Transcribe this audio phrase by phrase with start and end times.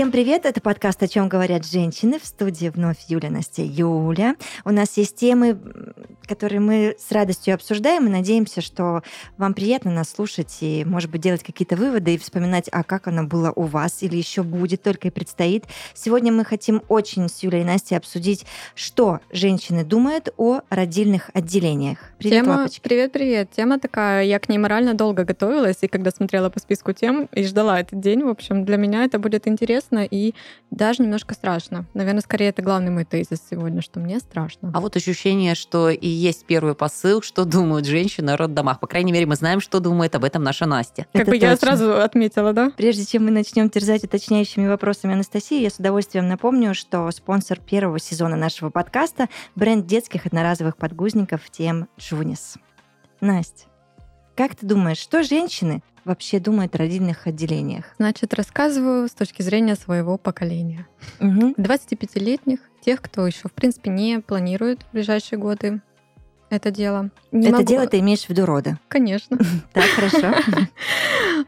[0.00, 0.46] Всем привет!
[0.46, 2.18] Это подкаст «О чем говорят женщины».
[2.18, 4.36] В студии вновь Юля, Настя, Юля.
[4.64, 5.58] У нас есть темы,
[6.26, 9.02] которые мы с радостью обсуждаем и надеемся, что
[9.36, 13.24] вам приятно нас слушать и, может быть, делать какие-то выводы и вспоминать, а как оно
[13.24, 15.66] было у вас или еще будет, только и предстоит.
[15.92, 21.98] Сегодня мы хотим очень с Юлей и Настей обсудить, что женщины думают о родильных отделениях.
[22.16, 22.52] Привет, Тема...
[22.54, 22.80] Лапочка.
[22.80, 23.50] Привет, привет.
[23.54, 27.44] Тема такая, я к ней морально долго готовилась, и когда смотрела по списку тем и
[27.44, 30.34] ждала этот день, в общем, для меня это будет интересно и
[30.70, 31.86] даже немножко страшно.
[31.94, 34.70] Наверное, скорее это главный мой тезис сегодня, что мне страшно.
[34.74, 38.80] А вот ощущение, что и есть первый посыл, что думают женщины о роддомах.
[38.80, 41.06] По крайней мере, мы знаем, что думает об этом наша Настя.
[41.12, 41.46] Как это бы точно.
[41.46, 42.70] я сразу отметила, да?
[42.76, 47.98] Прежде чем мы начнем терзать уточняющими вопросами Анастасии, я с удовольствием напомню, что спонсор первого
[47.98, 52.56] сезона нашего подкаста– бренд детских одноразовых подгузников тем Джунис.
[53.20, 53.64] Настя,
[54.36, 57.84] как ты думаешь, что женщины вообще думают о родильных отделениях?
[57.98, 60.86] Значит, рассказываю с точки зрения своего поколения.
[61.20, 61.54] Угу.
[61.56, 65.80] 25-летних, тех, кто еще, в принципе, не планирует в ближайшие годы
[66.50, 67.10] это дело.
[67.30, 67.64] Не это могу...
[67.64, 68.76] дело ты имеешь в виду роды?
[68.88, 69.38] Конечно.
[69.72, 70.34] Так, хорошо.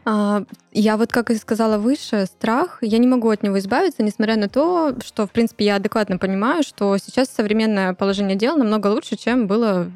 [0.05, 4.37] А, я вот, как и сказала выше, страх, я не могу от него избавиться, несмотря
[4.37, 9.15] на то, что, в принципе, я адекватно понимаю, что сейчас современное положение дел намного лучше,
[9.15, 9.91] чем было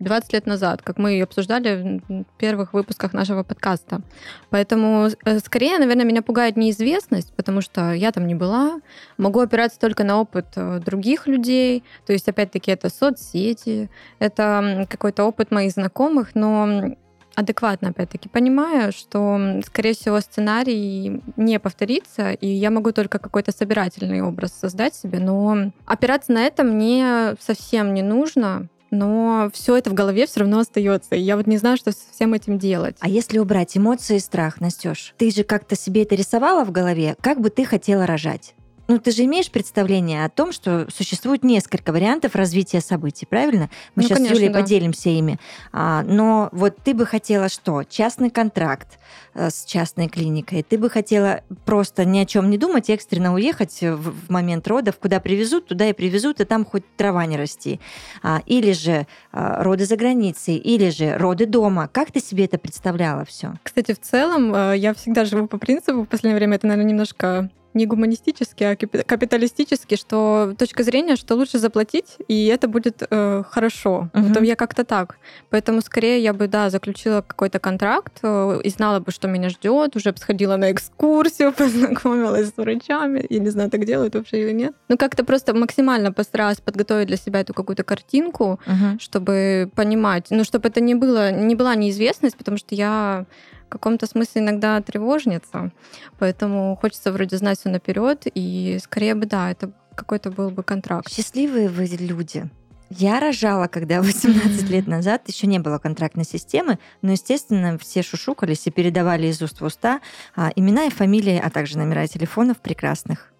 [0.00, 4.02] 20 лет назад, как мы обсуждали в первых выпусках нашего подкаста.
[4.50, 8.80] Поэтому э, скорее, наверное, меня пугает неизвестность, потому что я там не была,
[9.16, 15.24] могу опираться только на опыт э, других людей, то есть, опять-таки, это соцсети, это какой-то
[15.24, 16.96] опыт моих знакомых, но
[17.38, 24.22] адекватно, опять-таки, понимаю, что, скорее всего, сценарий не повторится, и я могу только какой-то собирательный
[24.22, 29.94] образ создать себе, но опираться на это мне совсем не нужно, но все это в
[29.94, 31.14] голове все равно остается.
[31.14, 32.96] И я вот не знаю, что с всем этим делать.
[33.00, 37.16] А если убрать эмоции и страх, Настеж, ты же как-то себе это рисовала в голове,
[37.20, 38.54] как бы ты хотела рожать?
[38.88, 43.68] Ну, ты же имеешь представление о том, что существует несколько вариантов развития событий, правильно?
[43.94, 44.60] Мы ну, сейчас конечно, с Юлей да.
[44.60, 45.38] поделимся ими.
[45.72, 47.84] А, но вот ты бы хотела что?
[47.84, 48.98] Частный контракт
[49.38, 50.62] с частной клиникой.
[50.62, 55.20] Ты бы хотела просто ни о чем не думать, экстренно уехать в, момент родов, куда
[55.20, 57.80] привезут, туда и привезут, и там хоть трава не расти.
[58.22, 61.88] А, или же а, роды за границей, или же роды дома.
[61.88, 63.54] Как ты себе это представляла все?
[63.62, 67.50] Кстати, в целом а, я всегда живу по принципу, в последнее время это, наверное, немножко
[67.74, 74.10] не гуманистически, а капиталистически, что точка зрения, что лучше заплатить, и это будет э, хорошо.
[74.12, 74.44] Uh-huh.
[74.44, 75.16] Я как-то так.
[75.50, 79.96] Поэтому скорее я бы, да, заключила какой-то контракт э, и знала бы, что меня ждет,
[79.96, 83.24] уже сходила на экскурсию, познакомилась с врачами.
[83.28, 84.74] Я не знаю, так делают вообще или нет.
[84.88, 88.98] Ну, как-то просто максимально постаралась подготовить для себя эту какую-то картинку, uh-huh.
[89.00, 93.26] чтобы понимать, ну, чтобы это не было, не была неизвестность, потому что я
[93.66, 95.72] в каком-то смысле иногда тревожница,
[96.18, 101.12] поэтому хочется вроде знать все наперед, и скорее бы да, это какой-то был бы контракт.
[101.12, 102.48] Счастливые вы люди.
[102.90, 108.66] Я рожала, когда 18 лет назад еще не было контрактной системы, но, естественно, все шушукались
[108.66, 110.00] и передавали из уст в уста
[110.34, 113.32] а, имена и фамилии, а также номера телефонов прекрасных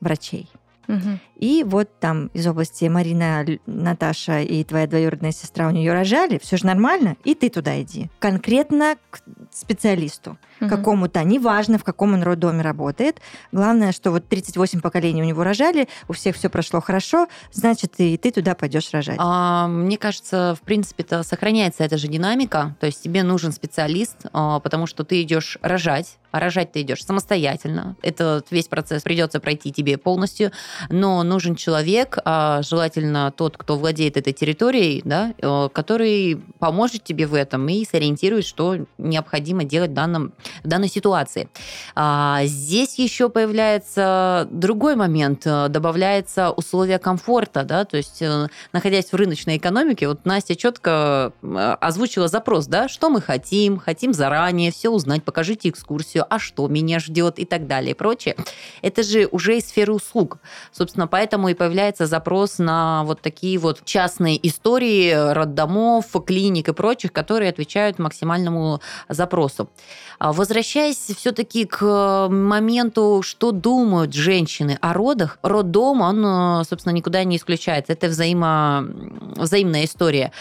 [0.00, 0.48] врачей.
[0.88, 1.18] Угу.
[1.36, 6.56] И вот там из области Марина, Наташа и твоя двоюродная сестра у нее рожали, все
[6.56, 8.10] же нормально, и ты туда иди.
[8.18, 9.20] Конкретно к
[9.52, 10.70] специалисту угу.
[10.70, 13.20] какому-то, неважно, в каком он роддоме работает.
[13.52, 18.16] Главное, что вот 38 поколений у него рожали, у всех все прошло хорошо, значит, и
[18.16, 19.16] ты туда пойдешь рожать.
[19.18, 24.60] А, мне кажется, в принципе-то сохраняется эта же динамика, то есть тебе нужен специалист, а,
[24.60, 27.96] потому что ты идешь рожать, а рожать ты идешь самостоятельно.
[28.02, 30.50] Этот весь процесс придется пройти тебе полностью,
[30.88, 37.26] но нужен человек, а, желательно тот, кто владеет этой территорией, да, э, который поможет тебе
[37.26, 40.32] в этом и сориентирует, что необходимо делать в, данном,
[40.62, 41.48] в данной ситуации.
[41.94, 49.12] А, здесь еще появляется другой момент, э, добавляется условия комфорта, да, то есть э, находясь
[49.12, 51.32] в рыночной экономике, вот Настя четко
[51.80, 56.98] озвучила запрос, да, что мы хотим, хотим заранее все узнать, покажите экскурсию, а что меня
[56.98, 58.36] ждет и так далее и прочее.
[58.82, 60.38] Это же уже из сферы услуг.
[60.72, 67.12] Собственно, поэтому и появляется запрос на вот такие вот частные истории роддомов, клиник и прочих,
[67.12, 69.70] которые отвечают максимальному запросу.
[70.18, 77.36] А возвращаясь все-таки к моменту, что думают женщины о родах, роддом, он, собственно, никуда не
[77.36, 77.92] исключается.
[77.92, 78.84] Это взаимо...
[79.36, 80.32] взаимная история.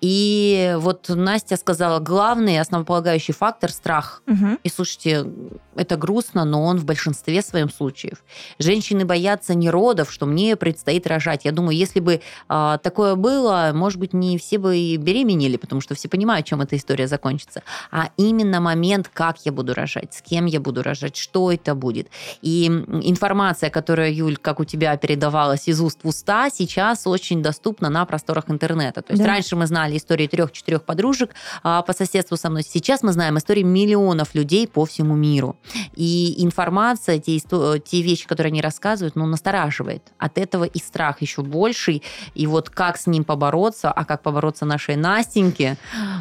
[0.00, 4.22] И вот Настя сказала, главный основополагающий фактор– страх.
[4.26, 4.58] Мгм.
[4.62, 5.26] И слушайте,
[5.74, 8.22] это грустно, но он в большинстве своем случаев.
[8.58, 11.44] Женщины боятся не родов, что мне предстоит рожать.
[11.44, 15.80] Я думаю, если бы а, такое было, может быть, не все бы и беременели, потому
[15.80, 17.62] что все понимают, чем эта история закончится.
[17.90, 22.08] А именно момент, как я буду рожать, с кем я буду рожать, что это будет.
[22.42, 27.88] И информация, которая, Юль, как у тебя передавалась из уст в уста, сейчас очень доступна
[27.90, 29.02] на просторах интернета.
[29.02, 29.28] То есть Да.
[29.30, 32.62] раньше мы знали истории трех-четырех подружек а, по соседству со мной.
[32.62, 35.56] Сейчас мы знаем истории миллионов людей по всему миру.
[35.94, 40.12] И информация, те, исто- те вещи, которые они рассказывают, ну, настораживает.
[40.18, 42.02] От этого и страх еще больший.
[42.34, 45.76] И вот как с ним побороться, а как побороться нашей Настеньке,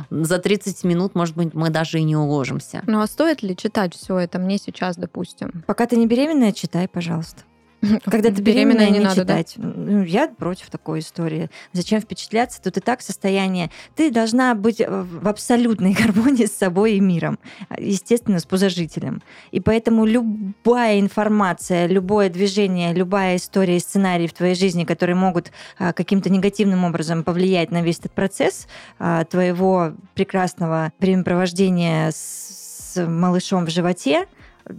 [0.09, 2.83] за 30 минут, может быть, мы даже и не уложимся.
[2.87, 5.63] Ну а стоит ли читать все это мне сейчас, допустим?
[5.67, 7.43] Пока ты не беременная, читай, пожалуйста.
[8.05, 9.43] Когда ты беременная, не, надо, да?
[9.43, 9.53] читать.
[9.57, 11.49] Ну, я против такой истории.
[11.73, 12.61] Зачем впечатляться?
[12.61, 13.71] Тут и так состояние.
[13.95, 17.39] Ты должна быть э, в абсолютной гармонии с собой и миром.
[17.77, 19.21] Естественно, с пузожителем.
[19.51, 25.51] И поэтому любая информация, любое движение, любая история и сценарий в твоей жизни, которые могут
[25.77, 28.67] а, каким-то негативным образом повлиять на весь этот процесс
[28.99, 34.27] а, твоего прекрасного времяпровождения с малышом в животе,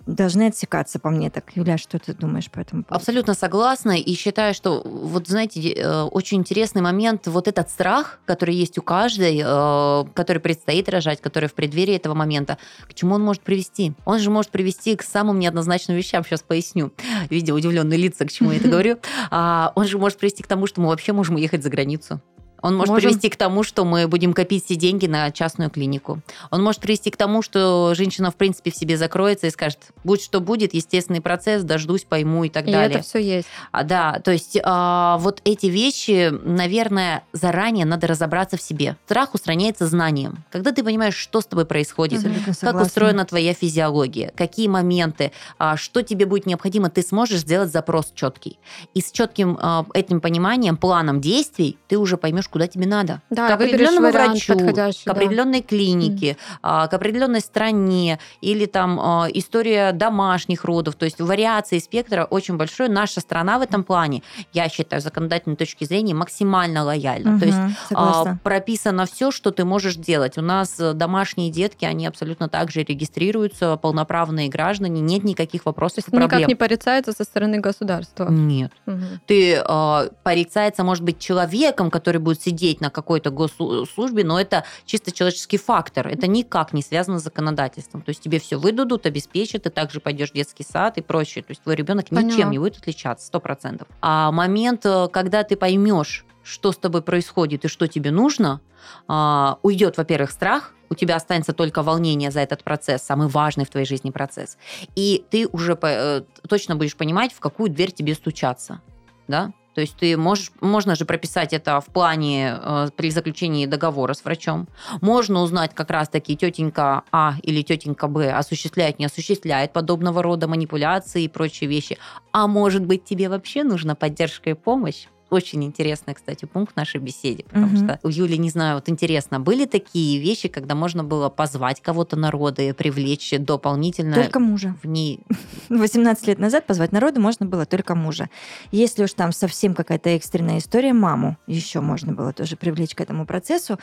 [0.06, 1.44] должны отсекаться по мне так.
[1.54, 2.96] Юля, что ты думаешь по этому поводу?
[3.00, 8.54] Абсолютно согласна и считаю, что вот знаете, э, очень интересный момент, вот этот страх, который
[8.54, 13.22] есть у каждой, э, который предстоит рожать, который в преддверии этого момента, к чему он
[13.22, 13.94] может привести?
[14.04, 16.92] Он же может привести к самым неоднозначным вещам, сейчас поясню,
[17.30, 18.98] видя удивленные лица, к чему я это говорю.
[19.30, 22.20] А, Он же может привести к тому, что мы вообще можем уехать за границу.
[22.66, 23.10] Он может Можем.
[23.10, 26.20] привести к тому, что мы будем копить все деньги на частную клинику.
[26.50, 30.20] Он может привести к тому, что женщина, в принципе, в себе закроется и скажет, будь
[30.20, 32.98] что будет, естественный процесс, дождусь, пойму и так И далее.
[32.98, 33.46] это все есть.
[33.70, 38.96] А, да, то есть а, вот эти вещи, наверное, заранее надо разобраться в себе.
[39.04, 40.42] Страх устраняется знанием.
[40.50, 42.22] Когда ты понимаешь, что с тобой происходит,
[42.60, 48.10] как устроена твоя физиология, какие моменты, а, что тебе будет необходимо, ты сможешь сделать запрос
[48.12, 48.58] четкий.
[48.92, 53.20] И с четким а, этим пониманием, планом действий, ты уже поймешь, куда тебе надо.
[53.28, 54.90] Да, к определенному врачу, к да.
[55.04, 60.94] определенной клинике, а, к определенной стране или там а, история домашних родов.
[60.94, 62.88] То есть вариации спектра очень большой.
[62.88, 64.22] Наша страна в этом плане,
[64.54, 67.38] я считаю, с законодательной точки зрения максимально лояльна.
[67.38, 68.40] То есть а, согласна.
[68.42, 70.38] прописано все, что ты можешь делать.
[70.38, 76.08] У нас э, домашние детки, они абсолютно так же регистрируются, полноправные граждане, нет никаких вопросов
[76.08, 76.26] и проблем.
[76.26, 78.30] никак не порицается со стороны государства.
[78.30, 78.72] Нет.
[78.86, 79.20] Мгм.
[79.26, 85.12] Ты э, порицается, может быть, человеком, который будет сидеть на какой-то госслужбе, но это чисто
[85.12, 86.08] человеческий фактор.
[86.08, 88.02] Это никак не связано с законодательством.
[88.02, 91.42] То есть тебе все выдадут, обеспечат, ты также пойдешь в детский сад и прочее.
[91.42, 92.50] То есть твой ребенок ничем Поняла.
[92.50, 93.88] не будет отличаться, сто процентов.
[94.00, 98.60] А момент, э, когда ты поймешь, что с тобой происходит и что тебе нужно,
[99.08, 103.70] а, уйдет, во-первых, страх, у тебя останется только волнение за этот процесс, самый важный в
[103.70, 104.56] твоей жизни процесс.
[104.94, 108.80] И ты уже э, точно будешь понимать, в какую дверь тебе стучаться.
[109.26, 109.52] Да?
[109.76, 114.24] То есть ты можешь, можно же прописать это в плане э, при заключении договора с
[114.24, 114.68] врачом.
[115.02, 121.24] Можно узнать как раз-таки тетенька А или тетенька Б осуществляет, не осуществляет подобного рода манипуляции
[121.24, 121.98] и прочие вещи.
[122.32, 125.08] А может быть тебе вообще нужна поддержка и помощь?
[125.28, 127.76] Очень интересный, кстати, пункт нашей беседе, потому Мгм.
[127.76, 132.14] что у Юли, не знаю, вот интересно, были такие вещи, когда можно было позвать кого-то
[132.16, 134.76] на роды, привлечь дополнительно Только мужа.
[134.82, 135.20] в ней
[135.68, 138.28] 18 лет назад позвать народу можно было только мужа.
[138.70, 143.26] Если уж там совсем какая-то экстренная история, маму еще можно было тоже привлечь к этому
[143.26, 143.78] процессу.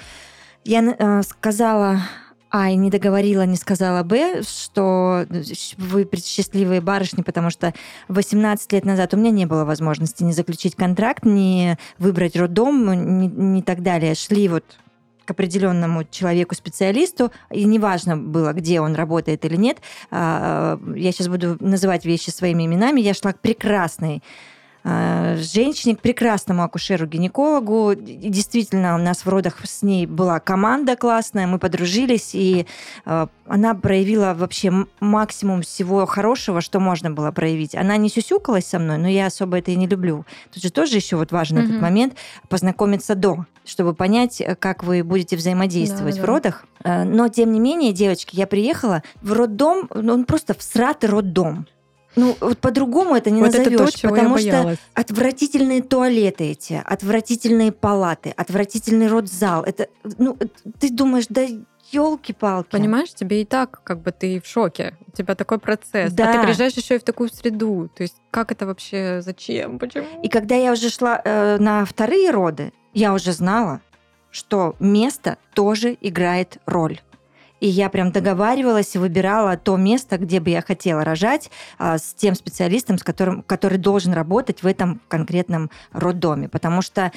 [0.64, 2.00] Я э, сказала
[2.56, 5.26] А, и не договорила, не сказала Б, что
[5.78, 7.74] вы счастливые барышни, потому что
[8.10, 13.26] 18 лет назад у меня не было возможности ни заключить контракт, ни выбрать роддом, ни,
[13.26, 14.14] ни так далее.
[14.14, 14.64] Шли вот
[15.26, 19.80] к определенному человеку-специалисту, и неважно было, где он работает или нет,
[20.12, 24.22] а, я сейчас буду называть вещи своими именами, я шла к прекрасной
[24.84, 27.96] женщине, к прекрасному акушеру-гинекологу.
[27.96, 32.66] Действительно, у нас в родах с ней была команда классная, мы подружились, и
[33.06, 37.76] а, она проявила вообще максимум всего хорошего, что можно было проявить.
[37.76, 40.26] Она не сюсюкалась со мной, но я особо это и не люблю.
[40.54, 41.82] Тут же тоже еще вот важен этот Мгм.
[41.82, 42.16] момент
[42.50, 46.28] познакомиться до, чтобы понять, э, как вы будете взаимодействовать Да, в да.
[46.28, 46.66] родах.
[46.84, 51.68] Э, Но, тем не менее, девочки, я приехала в роддом, ну, он просто всратый роддом.
[52.16, 56.52] Ну, вот по-другому это не вот назовешь, это то, чего потому я что отвратительные туалеты
[56.52, 59.64] эти, отвратительные палаты, отвратительный родзал.
[59.64, 60.38] Это, ну,
[60.80, 61.46] ты думаешь, да
[61.92, 62.70] елки-палки.
[62.72, 64.96] Понимаешь, тебе и так как бы ты в шоке.
[65.08, 66.12] У тебя такой процесс.
[66.12, 66.34] А Да.
[66.34, 67.90] ты приезжаешь еще и в такую среду.
[67.96, 70.06] То есть как это вообще, зачем, почему?
[70.24, 73.82] И когда я уже шла э, на вторые роды, я уже знала,
[74.32, 77.00] что место тоже играет роль.
[77.64, 82.36] И я прям договаривалась выбирала то место, где бы я хотела рожать а, с тем
[82.36, 86.50] специалистом, с которым, который должен работать в этом конкретном роддоме.
[86.50, 87.14] Потому что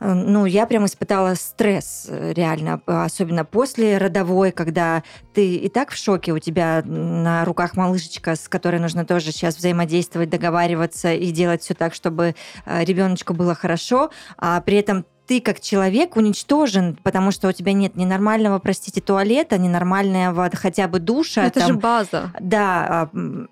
[0.00, 5.90] э, ну, я прям испытала стресс э, реально, особенно после родовой, когда ты и так
[5.90, 11.30] в шоке, у тебя на руках малышечка, с которой нужно тоже сейчас взаимодействовать, договариваться и
[11.30, 12.34] делать все так, чтобы
[12.66, 17.74] э, ребеночку было хорошо, а при этом ты как человек уничтожен, потому что у тебя
[17.74, 21.44] нет ни нормального, простите, туалета, ни нормального хотя бы душа.
[21.44, 22.32] Это там, же база.
[22.40, 23.46] Да, а,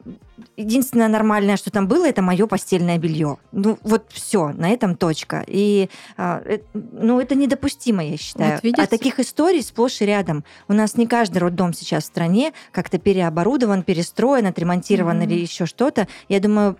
[0.57, 3.38] единственное нормальное, что там было, это мое постельное белье.
[3.52, 5.45] Ну, вот все, на этом точка.
[5.47, 8.61] И, а, э, ну, это недопустимо, я считаю.
[8.62, 10.45] Вот а таких историй сплошь и рядом.
[10.69, 15.25] У нас не каждый роддом сейчас в стране как-то переоборудован, перестроен, отремонтирован mm-hmm.
[15.25, 16.09] или еще что-то.
[16.28, 16.76] Я думаю,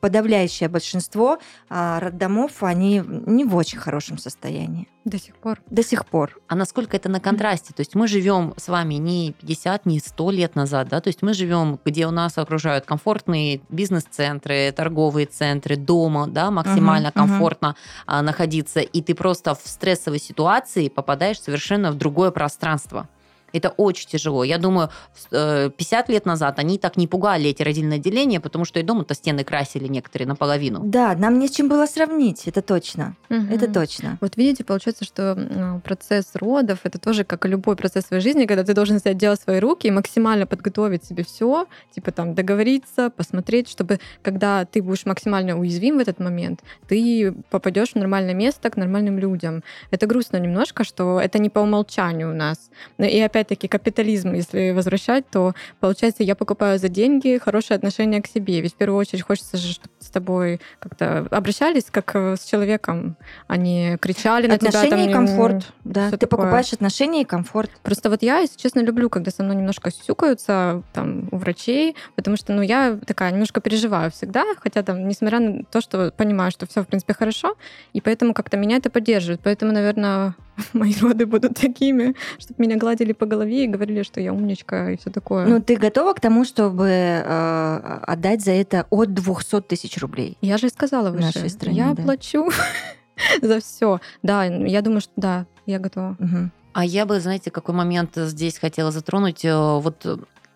[0.00, 4.88] подавляющее большинство а, роддомов, они не в очень хорошем состоянии.
[5.04, 5.60] До сих пор.
[5.68, 6.40] До сих пор.
[6.48, 7.74] А насколько это на контрасте?
[7.74, 11.00] То есть мы живем с вами не 50, не 100 лет назад, да?
[11.00, 17.08] То есть мы живем, где у нас окружают комфортные бизнес-центры, торговые центры, дома, да, максимально
[17.08, 18.22] uh-huh, комфортно uh-huh.
[18.22, 23.06] находиться, и ты просто в стрессовой ситуации попадаешь совершенно в другое пространство.
[23.54, 24.44] Это очень тяжело.
[24.44, 24.90] Я думаю,
[25.30, 29.14] 50 э, лет назад они так не пугали эти родильные отделения, потому что и дома-то
[29.14, 30.80] стены красили некоторые наполовину.
[30.84, 33.16] Да, нам не с чем было сравнить, это точно.
[33.30, 33.54] Угу.
[33.54, 34.18] Это точно.
[34.20, 38.64] Вот видите, получается, что процесс родов это тоже как и любой процесс своей жизни, когда
[38.64, 43.10] ты должен взять дело в свои руки и максимально подготовить себе все, типа там договориться,
[43.10, 48.70] посмотреть, чтобы когда ты будешь максимально уязвим в этот момент, ты попадешь в нормальное место
[48.70, 49.62] к нормальным людям.
[49.90, 52.70] Это грустно немножко, что это не по умолчанию у нас.
[52.98, 58.26] И опять опять-таки капитализм, если возвращать, то получается, я покупаю за деньги хорошее отношение к
[58.26, 58.60] себе.
[58.60, 63.16] Ведь в первую очередь хочется же, чтобы с тобой как-то обращались как э, с человеком,
[63.46, 64.96] а не кричали на отношения тебя.
[64.96, 65.72] Отношения и комфорт.
[65.84, 66.38] Да, ты такое.
[66.38, 67.70] покупаешь отношения и комфорт.
[67.82, 72.36] Просто вот я, если честно, люблю, когда со мной немножко сюсюкаются там у врачей, потому
[72.36, 76.66] что, ну, я такая немножко переживаю всегда, хотя там, несмотря на то, что понимаю, что
[76.66, 77.56] все в принципе хорошо,
[77.92, 79.40] и поэтому как-то меня это поддерживает.
[79.42, 80.34] Поэтому, наверное,
[80.72, 84.96] мои роды будут такими, чтобы меня гладили по голове и говорили, что я умничка и
[84.96, 85.46] все такое.
[85.46, 90.36] Ну, ты готова к тому, чтобы э, отдать за это от 200 тысяч рублей?
[90.40, 91.22] Я же сказала выше.
[91.22, 92.02] В нашей стране, Я да.
[92.02, 92.50] плачу
[93.42, 94.00] за все.
[94.22, 96.16] Да, я думаю, что да, я готова.
[96.18, 96.50] Угу.
[96.74, 99.44] А я бы, знаете, какой момент здесь хотела затронуть?
[99.44, 100.06] Э, вот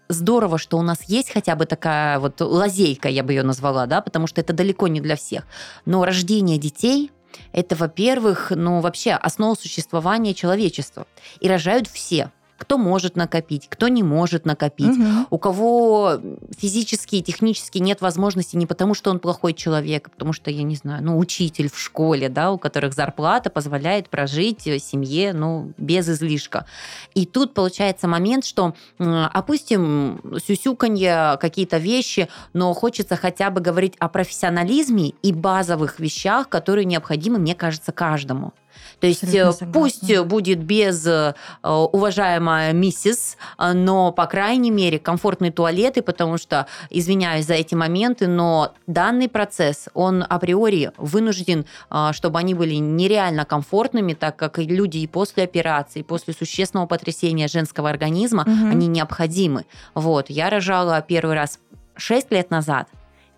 [0.09, 4.00] здорово, что у нас есть хотя бы такая вот лазейка, я бы ее назвала, да,
[4.00, 5.45] потому что это далеко не для всех.
[5.85, 7.12] Но рождение детей
[7.52, 11.07] это, во-первых, ну, вообще основа существования человечества.
[11.40, 15.26] И рожают все кто может накопить, кто не может накопить, угу.
[15.30, 16.20] у кого
[16.58, 20.64] физически и технически нет возможности не потому, что он плохой человек, а потому что, я
[20.64, 26.08] не знаю, ну, учитель в школе, да, у которых зарплата позволяет прожить семье, ну, без
[26.08, 26.66] излишка.
[27.14, 34.08] И тут получается момент, что опустим сюсюканье, какие-то вещи, но хочется хотя бы говорить о
[34.08, 38.52] профессионализме и базовых вещах, которые необходимы, мне кажется, каждому.
[39.00, 45.52] То есть э, пусть будет без э, уважаемая миссис, э, но, по крайней мере, комфортные
[45.52, 51.66] туалеты, потому что, извиняюсь за эти моменты, но данный процесс, он априори вынужден,
[52.12, 57.49] чтобы они были нереально комфортными, так как люди и после операции, и после существенного потрясения
[57.49, 58.70] женского организма, угу.
[58.70, 59.64] они необходимы.
[59.94, 61.58] Вот, я рожала первый раз
[61.97, 62.88] 6 лет назад,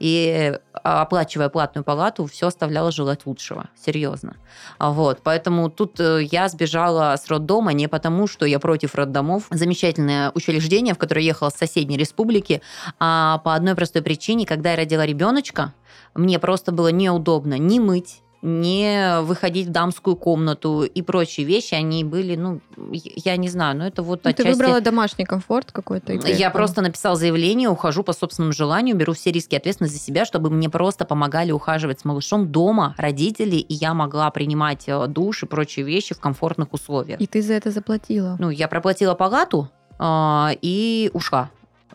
[0.00, 4.36] и а, оплачивая платную палату, все оставляло желать лучшего, серьезно.
[4.78, 9.44] Вот, поэтому тут э, я сбежала с роддома не потому, что я против роддомов.
[9.50, 12.62] Замечательное учреждение, в которое ехала с соседней республики,
[12.98, 15.74] а по одной простой причине, когда я родила ребеночка,
[16.14, 22.04] мне просто было неудобно ни мыть, не выходить в дамскую комнату и прочие вещи, они
[22.04, 22.60] были, ну,
[22.92, 24.50] я не знаю, но это вот ну, отчасти...
[24.50, 26.12] Ты выбрала домашний комфорт какой-то?
[26.12, 30.24] Я просто написала заявление, ухожу по собственному желанию, беру все риски и ответственность за себя,
[30.24, 35.42] чтобы мне просто помогали ухаживать с малышом дома родители, и я могла принимать э, душ
[35.42, 37.20] и прочие вещи в комфортных условиях.
[37.20, 38.36] И ты за это заплатила?
[38.38, 39.68] Ну, я проплатила палату
[39.98, 41.50] э, и ушла.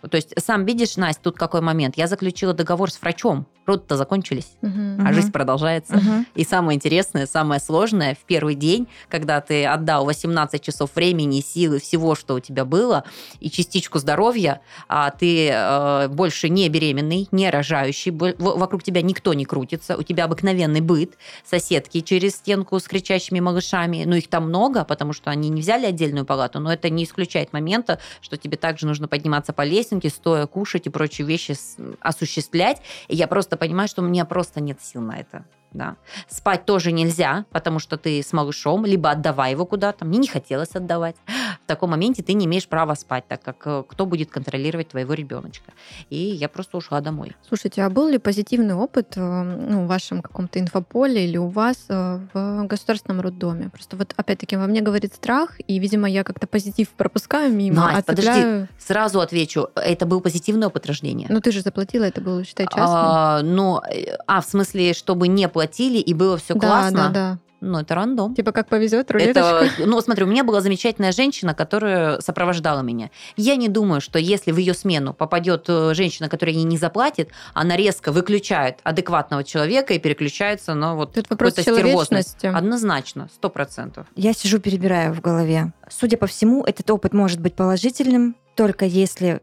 [0.10, 1.98] То есть, сам видишь, Настя, тут какой момент.
[1.98, 3.48] Я заключила договор с врачом.
[3.66, 5.02] Роды-то закончились, угу.
[5.04, 5.96] а жизнь продолжается.
[5.96, 6.26] Угу.
[6.36, 11.80] И самое интересное, самое сложное, в первый день, когда ты отдал 18 часов времени, силы,
[11.80, 13.04] всего, что у тебя было,
[13.40, 19.46] и частичку здоровья, а ты э, больше не беременный, не рожающий, вокруг тебя никто не
[19.46, 24.84] крутится, у тебя обыкновенный быт, соседки через стенку с кричащими малышами, ну их там много,
[24.86, 28.86] потому что они не взяли отдельную палату, но это не исключает момента, что тебе также
[28.86, 31.56] нужно подниматься по лестнице, стоя, кушать и прочие вещи
[32.00, 32.82] осуществлять.
[33.08, 35.46] И я просто просто понимаешь, что у меня просто нет сил на это.
[35.72, 35.96] Да.
[36.30, 40.06] Спать тоже нельзя, потому что ты с малышом, либо отдавай его куда-то.
[40.06, 41.16] Мне не хотелось отдавать.
[41.66, 45.16] В таком моменте ты не имеешь права спать, так как э, кто будет контролировать твоего
[45.16, 45.74] ребеночка.
[46.12, 47.36] И я просто ушла домой.
[47.48, 51.86] Слушайте, а был ли позитивный опыт э, ну, в вашем каком-то инфополе или у вас
[51.90, 53.70] э, в государственном роддоме?
[53.70, 57.88] Просто вот опять-таки во мне говорит страх, и, видимо, я как-то позитив пропускаю мимо.
[57.88, 59.70] Настя, подожди, сразу отвечу.
[59.74, 61.26] Это был позитивный опыт рождения.
[61.32, 62.86] Ну ты же заплатила, это было, считай, частным.
[62.86, 63.82] А, ну,
[64.28, 66.98] а в смысле, чтобы не платили, и было все да, классно.
[66.98, 67.40] Да, да.
[67.66, 68.36] Ну, это рандом.
[68.36, 69.66] Типа как повезет, рулеточка.
[69.66, 73.10] Это, ну, смотри, у меня была замечательная женщина, которая сопровождала меня.
[73.38, 77.30] Я не думаю, что если в ее смену попадет э, женщина, которая ей не заплатит,
[77.54, 82.46] она резко выключает адекватного человека и переключается на вот Тут вопрос стервозность.
[82.46, 84.06] Однозначно, сто процентов.
[84.16, 85.74] Я сижу, перебираю в голове.
[85.90, 89.42] Судя по всему, этот опыт может быть положительным, только если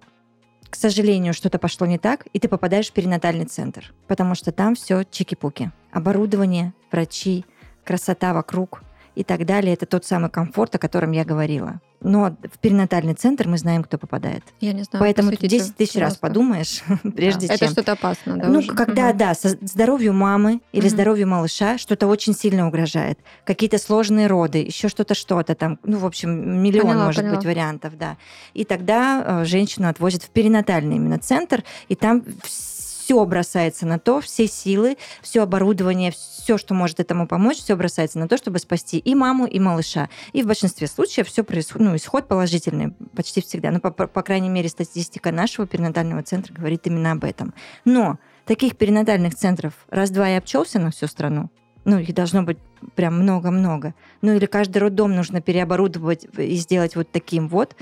[0.73, 4.75] к сожалению, что-то пошло не так, и ты попадаешь в перинатальный центр, потому что там
[4.75, 5.71] все чики-пуки.
[5.93, 7.45] Оборудование, врачи,
[7.85, 8.83] красота вокруг
[9.15, 9.75] и так далее.
[9.75, 11.81] Это тот самый комфорт, о котором я говорила.
[12.01, 14.43] Но в перинатальный центр мы знаем, кто попадает.
[14.61, 15.05] Я не знаю.
[15.05, 16.83] Поэтому ты 10 тысяч раз подумаешь,
[17.15, 17.57] прежде да.
[17.57, 17.67] чем...
[17.67, 18.49] Это что-то опасно, да?
[18.49, 18.73] Ну, уже?
[18.73, 19.19] когда, угу.
[19.19, 20.91] да, здоровью мамы или угу.
[20.91, 23.21] здоровью малыша что-то очень сильно угрожает.
[23.45, 25.79] Какие-то сложные роды, еще что-то, что-то там.
[25.85, 27.37] Ну, в общем, миллион поняла, может поняла.
[27.37, 28.17] быть вариантов, да.
[28.53, 32.72] И тогда э, женщину отвозят в перинатальный именно центр, и там все
[33.11, 38.29] бросается на то, все силы, все оборудование, все, что может этому помочь, все бросается на
[38.29, 40.09] то, чтобы спасти и маму, и малыша.
[40.33, 43.71] И в большинстве случаев все происходит, ну, исход положительный почти всегда.
[43.71, 47.55] Ну, по, по крайней мере, статистика нашего перинатального центра говорит именно об этом.
[47.85, 51.51] Но таких перинатальных центров раз-два и обчелся на всю страну.
[51.85, 52.59] Ну, их должно быть
[52.95, 53.95] прям много-много.
[54.21, 57.75] Ну, или каждый роддом нужно переоборудовать и сделать вот таким вот.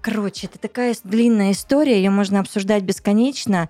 [0.00, 3.68] Короче, это такая длинная история, ее можно обсуждать бесконечно.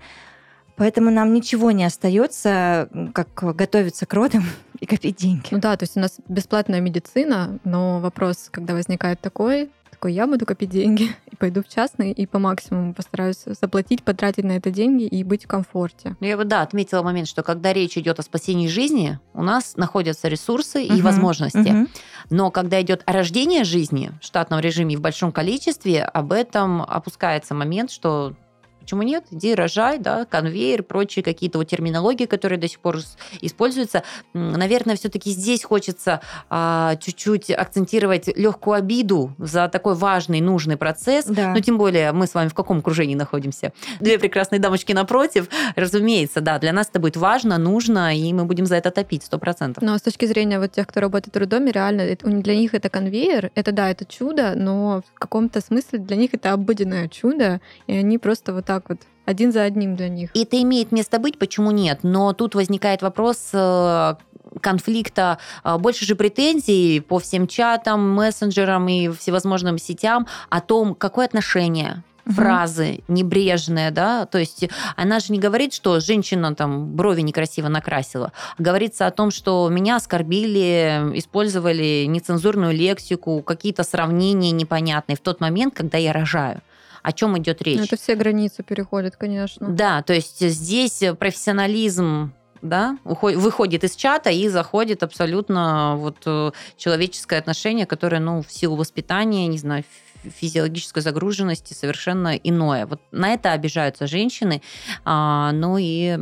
[0.75, 4.43] Поэтому нам ничего не остается, как готовиться к родам
[4.79, 5.47] и копить деньги.
[5.51, 9.69] Ну да, то есть у нас бесплатная медицина, но вопрос, когда возникает такой,
[10.03, 14.43] такой, я буду копить деньги и пойду в частный и по максимуму постараюсь заплатить, потратить
[14.43, 16.17] на это деньги и быть в комфорте.
[16.19, 19.77] Ну, я бы, да, отметила момент, что когда речь идет о спасении жизни, у нас
[19.77, 21.57] находятся ресурсы и угу, возможности.
[21.57, 21.87] Угу.
[22.31, 27.53] Но когда идет о рождении жизни в штатном режиме в большом количестве, об этом опускается
[27.53, 28.35] момент, что
[28.83, 29.25] Почему нет?
[29.31, 32.99] Иди рожай, да, конвейер, прочие какие-то вот терминологии, которые до сих пор
[33.39, 34.03] используются.
[34.33, 36.19] Наверное, все-таки здесь хочется
[36.49, 41.25] а, чуть-чуть акцентировать легкую обиду за такой важный, нужный процесс.
[41.25, 41.53] Да.
[41.53, 43.71] Ну, тем более, мы с вами в каком окружении находимся?
[44.01, 45.47] Две прекрасные дамочки напротив.
[45.77, 49.37] Разумеется, да, для нас это будет важно, нужно, и мы будем за это топить, сто
[49.37, 49.81] процентов.
[49.81, 53.49] Но с точки зрения вот тех, кто работает в роддоме, реально, для них это конвейер,
[53.55, 58.17] это да, это чудо, но в каком-то смысле для них это обыденное чудо, и они
[58.17, 60.29] просто вот так вот один за одним для них.
[60.33, 61.99] И это имеет место быть, почему нет?
[62.03, 64.15] Но тут возникает вопрос э,
[64.61, 71.25] конфликта, э, больше же претензий по всем чатам, мессенджерам и всевозможным сетям о том, какое
[71.25, 77.67] отношение фразы небрежные, да, то есть она же не говорит, что женщина там брови некрасиво
[77.67, 85.41] накрасила, говорится о том, что меня оскорбили, использовали нецензурную лексику, какие-то сравнения непонятные в тот
[85.41, 86.61] момент, когда я рожаю
[87.03, 87.81] о чем идет речь.
[87.81, 89.69] Это все границы переходят, конечно.
[89.69, 97.37] Да, то есть здесь профессионализм да, выходит из чата и заходит абсолютно вот э, человеческое
[97.37, 99.83] отношение, которое, ну, в силу воспитания, не знаю,
[100.23, 102.85] физиологической загруженности совершенно иное.
[102.85, 104.61] Вот на это обижаются женщины,
[105.03, 106.17] а, ну и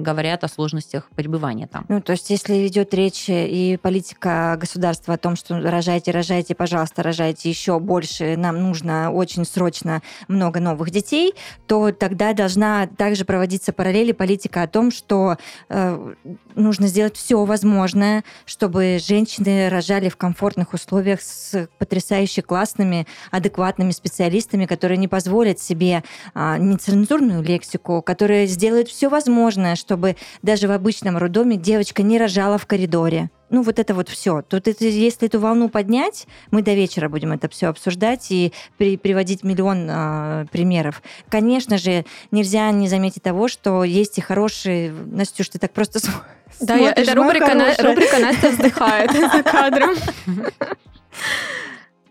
[0.00, 1.84] говорят о сложностях пребывания там.
[1.88, 7.02] Ну, то есть, если идет речь и политика государства о том, что рожайте, рожайте, пожалуйста,
[7.02, 11.34] рожайте еще больше, нам нужно очень срочно много новых детей,
[11.66, 15.36] то тогда должна также проводиться параллели политика о том, что
[15.68, 16.14] э,
[16.54, 24.66] нужно сделать все возможное, чтобы женщины рожали в комфортных условиях с потрясающе классными адекватными специалистами,
[24.66, 26.02] которые не позволят себе
[26.34, 32.58] а, нецензурную лексику, которые сделают все возможное, чтобы даже в обычном роддоме девочка не рожала
[32.58, 33.28] в коридоре.
[33.48, 34.42] Ну, вот это вот все.
[34.42, 38.96] Тут это, если эту волну поднять, мы до вечера будем это все обсуждать и при,
[38.96, 41.02] приводить миллион э, примеров.
[41.28, 44.92] Конечно же, нельзя не заметить того, что есть и хорошие...
[44.92, 45.98] Настюш, ты так просто
[46.60, 49.96] Да, я, это рубрика, на, рубрика Настя вздыхает за кадром.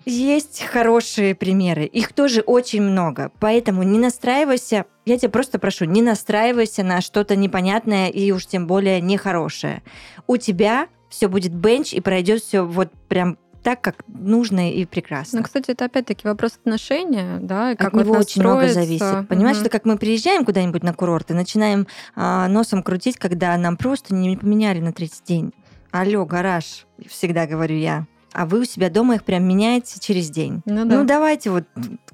[0.09, 6.01] Есть хорошие примеры, их тоже очень много, поэтому не настраивайся, я тебя просто прошу, не
[6.01, 9.83] настраивайся на что-то непонятное и уж тем более нехорошее.
[10.25, 15.39] У тебя все будет бенч и пройдет все вот прям так, как нужно и прекрасно.
[15.39, 19.27] Ну, кстати, это опять-таки вопрос отношения, да, как От него очень много зависит.
[19.27, 19.65] Понимаешь, Мгм.
[19.65, 24.15] что как мы приезжаем куда-нибудь на курорт и начинаем а, носом крутить, когда нам просто
[24.15, 25.53] не поменяли на третий день.
[25.91, 28.07] Алло, гараж, всегда говорю я.
[28.33, 30.61] А вы у себя дома их прям меняете через день.
[30.65, 30.97] Ну да.
[30.97, 31.65] Ну, давайте вот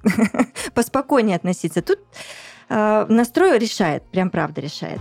[0.73, 1.81] поспокойнее относиться.
[1.81, 1.99] Тут
[2.69, 4.99] а, настрой решает, прям правда решает.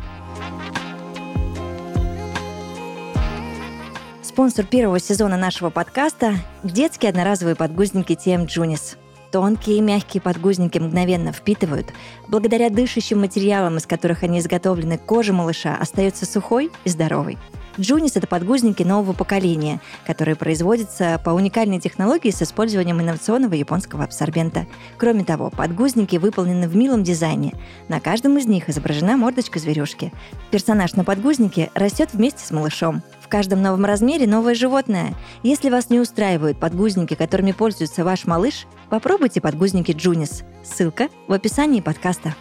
[4.22, 8.96] Спонсор первого сезона нашего подкаста– детские одноразовые подгузники TM Junis.
[9.30, 11.92] Тонкие и мягкие подгузники мгновенно впитывают.
[12.28, 17.38] Благодаря дышащим материалам, из которых они изготовлены, кожа малыша остается сухой и здоровой.
[17.78, 24.66] Джунис– это подгузники нового поколения, которые производятся по уникальной технологии с использованием инновационного японского абсорбента.
[24.96, 27.52] Кроме того, подгузники выполнены в милом дизайне.
[27.88, 30.12] На каждом из них изображена мордочка зверюшки.
[30.50, 33.02] Персонаж на подгузнике растет вместе с малышом.
[33.20, 35.14] В каждом новом размере новое животное.
[35.42, 40.44] Если вас не устраивают подгузники, которыми пользуется ваш малыш, попробуйте подгузники Джунис.
[40.62, 42.34] Ссылка в описании подкаста.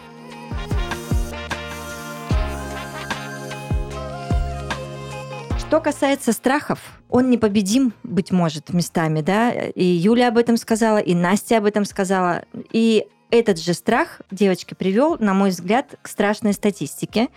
[5.68, 11.14] Что касается страхов, он непобедим, быть может, местами, да, и Юля об этом сказала, и
[11.14, 16.52] Настя об этом сказала, и этот же страх девочки привел, на мой взгляд, к страшной
[16.52, 17.28] статистике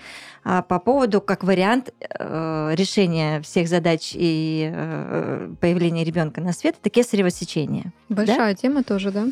[0.43, 6.75] а, по поводу, как вариант э, решения всех задач и э, появления ребенка на свет,
[6.79, 7.91] это кесарево сечение.
[8.09, 9.25] Большая тема тоже, да?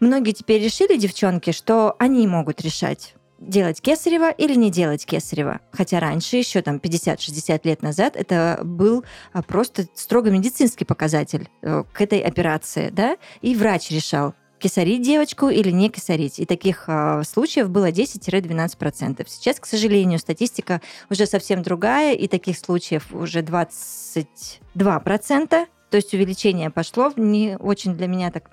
[0.00, 5.60] Многие теперь решили, девчонки, что они могут решать, делать кесарево или не делать кесарево.
[5.72, 11.84] Хотя раньше, еще там 50-60 лет назад, это был а, просто строго медицинский показатель э,
[11.92, 16.38] к этой операции, да, и врач решал, кесарить девочку или не кесарить.
[16.38, 19.24] И таких э, случаев было 10-12%.
[19.26, 25.48] Сейчас, к сожалению, статистика уже совсем другая, и таких случаев уже 22%.
[25.48, 28.48] То есть увеличение пошло не очень для меня так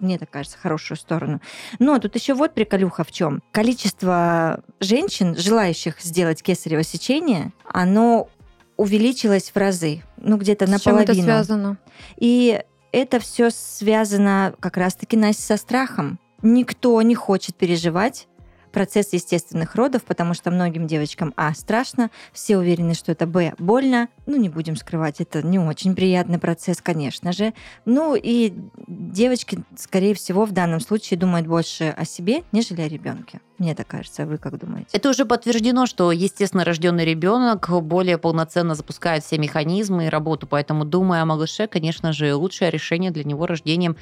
[0.00, 1.40] мне так кажется, хорошую сторону.
[1.78, 3.42] Но тут еще вот приколюха в чем.
[3.52, 8.28] Количество женщин, желающих сделать кесарево сечение, оно
[8.76, 11.12] увеличилось в разы, ну где-то С чем наполовину.
[11.12, 11.78] это связано?
[12.16, 16.18] И это все связано как раз-таки, Настя, со страхом.
[16.42, 18.26] Никто не хочет переживать
[18.70, 24.08] процесс естественных родов, потому что многим девочкам, а, страшно, все уверены, что это, б, больно,
[24.26, 27.52] ну, не будем скрывать, это не очень приятный процесс, конечно же.
[27.84, 28.52] Ну, и
[28.86, 33.40] девочки, скорее всего, в данном случае думают больше о себе, нежели о ребенке.
[33.60, 34.88] Мне так кажется, вы как думаете?
[34.92, 40.86] Это уже подтверждено, что естественно рожденный ребенок более полноценно запускает все механизмы и работу, поэтому
[40.86, 43.96] думая о малыше, конечно же, лучшее решение для него рождением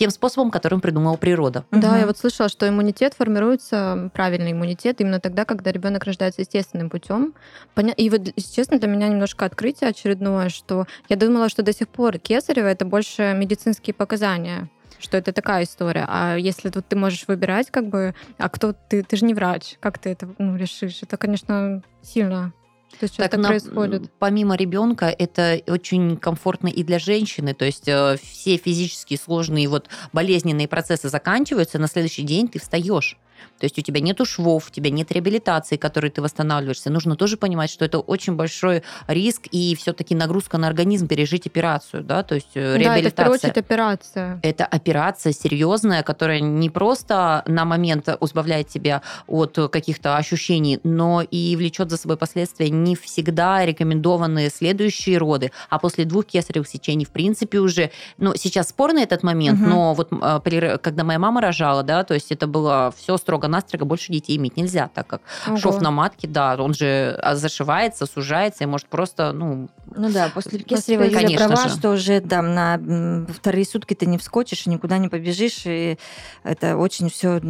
[0.00, 1.66] тем способом, которым придумала природа.
[1.70, 1.98] Да, Мгм.
[1.98, 7.34] я вот слышала, что иммунитет формируется, правильный иммунитет, именно тогда, когда ребенок рождается естественным путем.
[7.74, 11.74] Поня- И вот, если честно, для меня немножко открытие очередное, что я думала, что до
[11.74, 14.70] сих пор кесарево это больше медицинские показания
[15.02, 16.04] что это такая история.
[16.08, 19.76] А если тут ты можешь выбирать, как бы, а кто ты, ты же не врач,
[19.80, 20.98] как ты это ну, решишь?
[21.02, 22.52] Это, конечно, сильно.
[22.98, 24.10] То есть Так так на- происходит.
[24.18, 27.54] Помимо ребенка, это очень комфортно и для женщины.
[27.54, 33.16] То есть э, все физические сложные вот болезненные процессы заканчиваются, на следующий день ты встаешь.
[33.58, 36.90] То есть у тебя нету швов, у тебя нет реабилитации, которой ты восстанавливаешься.
[36.90, 42.02] Нужно тоже понимать, что это очень большой риск и все-таки нагрузка на организм пережить операцию,
[42.04, 43.16] да, то есть э, Да, это в реабилитация.
[43.16, 44.40] первую очередь операция.
[44.42, 51.56] Это операция серьезная, которая не просто на момент избавляет тебя от каких-то ощущений, но и
[51.56, 57.10] влечет за собой последствия не всегда рекомендованные следующие роды, а после двух кесаревых сечений, в
[57.10, 59.70] принципе, уже, ну, сейчас спорный этот момент, Мгм.
[59.70, 63.84] но вот э, при- когда моя мама рожала, да, то есть это было все строго-настрого,
[63.84, 65.56] больше детей иметь нельзя, так как Ого.
[65.56, 70.30] шов на матке, да, он же а, зашивается, сужается и может просто, ну, Ну да,
[70.32, 71.76] после После- кесарева Юля Конечно права, же.
[71.76, 75.98] что уже там на вторые сутки ты не вскочишь и никуда не побежишь, и
[76.44, 77.40] это очень все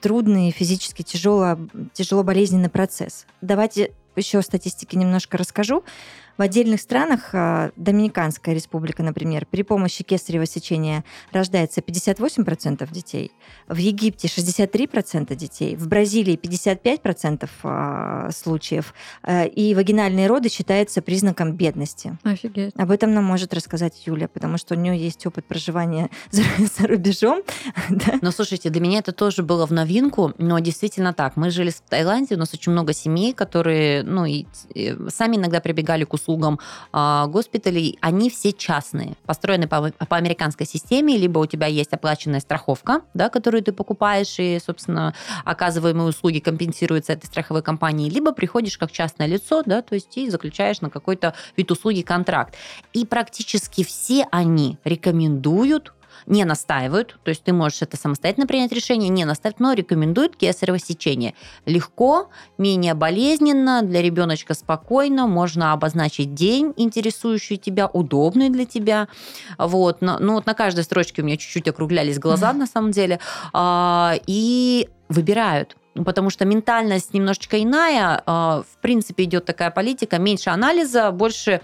[0.00, 1.58] трудный, физически тяжело,
[1.92, 3.26] тяжело болезненный процесс.
[3.40, 5.84] Давайте еще статистики немножко расскажу.
[6.38, 13.32] В отдельных странах, а, Доминиканская республика, например, при помощи кесарево сечения рождается 58% детей,
[13.68, 21.52] в Египте 63% детей, в Бразилии 55% а, случаев, э, и вагинальные роды считаются признаком
[21.52, 22.16] бедности.
[22.22, 22.72] Офигеть.
[22.76, 26.86] Об этом нам может рассказать Юля, потому что у нее есть опыт проживания за, за
[26.86, 27.42] рубежом.
[27.90, 28.18] да.
[28.22, 31.36] Но слушайте, для меня это тоже было в новинку, но действительно так.
[31.36, 35.60] Мы жили в Таиланде, у нас очень много семей, которые, ну, и, э, сами иногда
[35.60, 36.58] прибегали к услугам
[36.92, 42.40] а, госпиталей, они все частные, построены по, по американской системе, либо у тебя есть оплаченная
[42.40, 48.78] страховка, да, которую ты покупаешь, и, собственно, оказываемые услуги компенсируются этой страховой компанией, либо приходишь
[48.78, 52.54] как частное лицо, да, то есть и заключаешь на какой-то вид услуги контракт.
[52.92, 55.92] И практически все они рекомендуют
[56.26, 60.78] не настаивают, то есть ты можешь это самостоятельно принять решение, не настаивать, но рекомендуют кесарево
[60.78, 61.34] сечение.
[61.66, 69.08] Легко, менее болезненно, для ребеночка спокойно, можно обозначить день, интересующий тебя, удобный для тебя.
[69.58, 70.00] Вот.
[70.00, 73.18] Ну вот на каждой строчке у меня чуть-чуть округлялись глаза, на самом деле.
[73.52, 78.22] А, и выбирают потому что ментальность немножечко иная.
[78.24, 81.60] А, в принципе, идет такая политика, меньше анализа, больше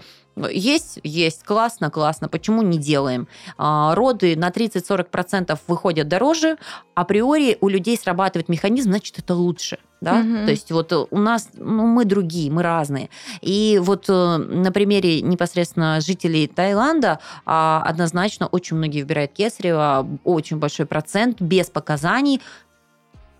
[0.47, 2.29] есть, есть, классно, классно.
[2.29, 3.27] Почему не делаем?
[3.57, 6.57] А, роды на 30-40% выходят дороже,
[6.95, 9.79] априори у людей срабатывает механизм, значит, это лучше.
[10.01, 10.19] Да?
[10.19, 10.45] Угу.
[10.45, 13.09] То есть вот у нас, ну, мы другие, мы разные.
[13.41, 20.57] И вот э, на примере непосредственно жителей Таиланда а, однозначно очень многие выбирают кесарево, очень
[20.57, 22.41] большой процент, без показаний,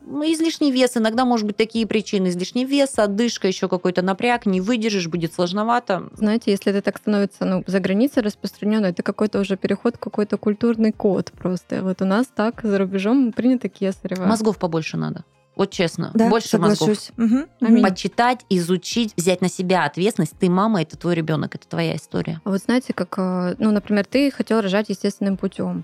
[0.09, 2.27] излишний вес, иногда может быть такие причины.
[2.27, 6.09] Излишний вес, одышка, еще какой-то напряг, не выдержишь, будет сложновато.
[6.13, 10.91] Знаете, если это так становится ну, за границей распространено, это какой-то уже переход какой-то культурный
[10.91, 11.83] код просто.
[11.83, 14.25] Вот у нас так за рубежом принято кесарево.
[14.25, 15.23] Мозгов побольше надо.
[15.55, 17.11] Вот честно, да, больше соглашусь.
[17.17, 17.47] мозгов.
[17.59, 17.81] Угу.
[17.81, 20.33] Почитать, изучить, взять на себя ответственность.
[20.39, 22.39] Ты мама, это твой ребенок, это твоя история.
[22.45, 25.83] А вот знаете, как, э, ну, например, ты хотел рожать естественным путем.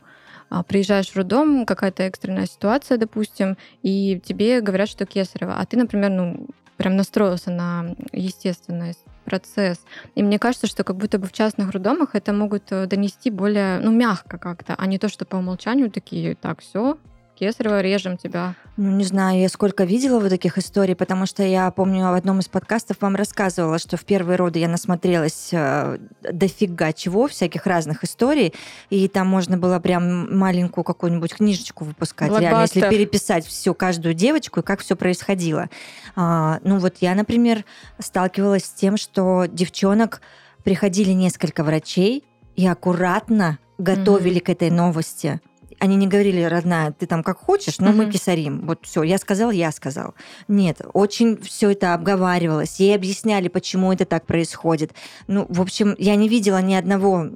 [0.50, 5.78] А, приезжаешь в роддом, какая-то экстренная ситуация, допустим, и тебе говорят, что кесарево, а ты,
[5.78, 9.84] например, ну, прям настроился на естественность процесс.
[10.14, 13.80] И мне кажется, что как будто бы в частных роддомах это могут э, донести более,
[13.80, 16.98] ну, мягко как-то, а не то, что по умолчанию такие, так, все,
[17.36, 18.56] Кесарево режем тебя.
[18.78, 22.40] Ну, не знаю, я сколько видела вот таких историй, потому что я помню, в одном
[22.40, 28.04] из подкастов вам рассказывала, что в первые роды я насмотрелась э, дофига чего, всяких разных
[28.04, 28.54] историй,
[28.90, 34.62] и там можно было прям маленькую какую-нибудь книжечку выпускать, реально, если переписать всю, каждую девочку
[34.62, 35.70] и как все происходило.
[36.16, 37.66] А, ну, вот я, например,
[38.00, 40.22] сталкивалась с тем, что девчонок
[40.64, 42.24] приходили несколько врачей
[42.56, 44.44] и аккуратно готовили mm-hmm.
[44.44, 45.42] к этой новости
[45.80, 47.96] они не говорили, родная, ты там как хочешь, но uh-huh.
[47.96, 48.66] мы кисарим.
[48.66, 50.16] Вот все, я сказал, я сказал.
[50.48, 52.80] Нет, очень все это обговаривалось.
[52.80, 54.94] Ей объясняли, почему это так происходит.
[55.28, 57.28] Ну, в общем, я не видела ни одного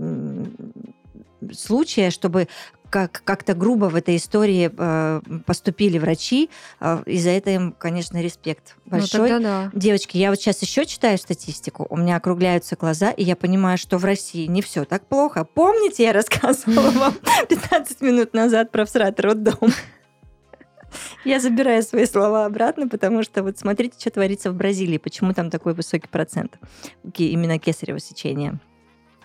[1.53, 2.47] случая, чтобы
[2.89, 6.49] как, как-то грубо в этой истории э, поступили врачи,
[6.79, 9.29] э, и за это им, конечно, респект ну, большой.
[9.31, 9.71] Ну, да.
[9.73, 13.97] Девочки, я вот сейчас еще читаю статистику, у меня округляются глаза, и я понимаю, что
[13.97, 15.45] в России не все так плохо.
[15.45, 17.13] Помните, я рассказывала вам
[17.49, 19.71] 15 минут назад про всрат роддом?
[21.23, 25.49] Я забираю свои слова обратно, потому что вот смотрите, что творится в Бразилии, почему там
[25.49, 26.57] такой высокий процент
[27.17, 28.59] именно кесарево сечения.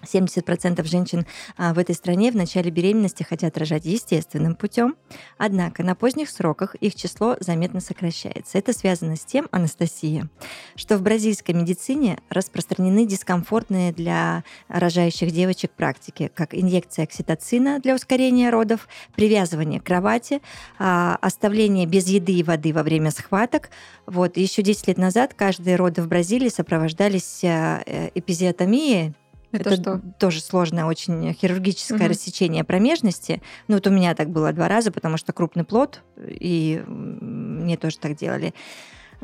[0.05, 4.97] 70% женщин а, в этой стране в начале беременности хотят рожать естественным путем,
[5.39, 8.59] однако на поздних сроках их число заметно сокращается.
[8.59, 10.29] Это связано с тем, Анастасия,
[10.77, 18.51] что в бразильской медицине распространены дискомфортные для рожающих девочек практики, как инъекция окситоцина для ускорения
[18.51, 20.41] родов, привязывание к кровати,
[20.79, 23.71] а, оставление без еды и воды во время схваток.
[24.07, 24.37] Вот.
[24.37, 29.15] Еще 10 лет назад каждые роды в Бразилии сопровождались а, э, эпизиотомией,
[29.55, 30.01] это, это что?
[30.19, 32.09] тоже сложное очень хирургическое угу.
[32.09, 33.43] рассечение промежности.
[33.69, 37.99] Ну вот у меня так было два раза, потому что крупный плод, и мне тоже
[37.99, 38.55] так делали.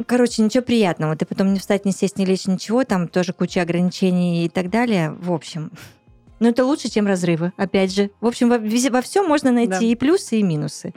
[0.06, 1.16] Короче, ничего приятного.
[1.16, 2.84] Ты потом не встать, не сесть, не лечь, ничего.
[2.84, 5.10] Там тоже куча ограничений и так далее.
[5.10, 5.72] В общем,
[6.40, 8.10] но это лучше, чем разрывы, опять же.
[8.20, 9.84] В общем, во, во всем можно найти да.
[9.84, 10.94] и плюсы, и минусы.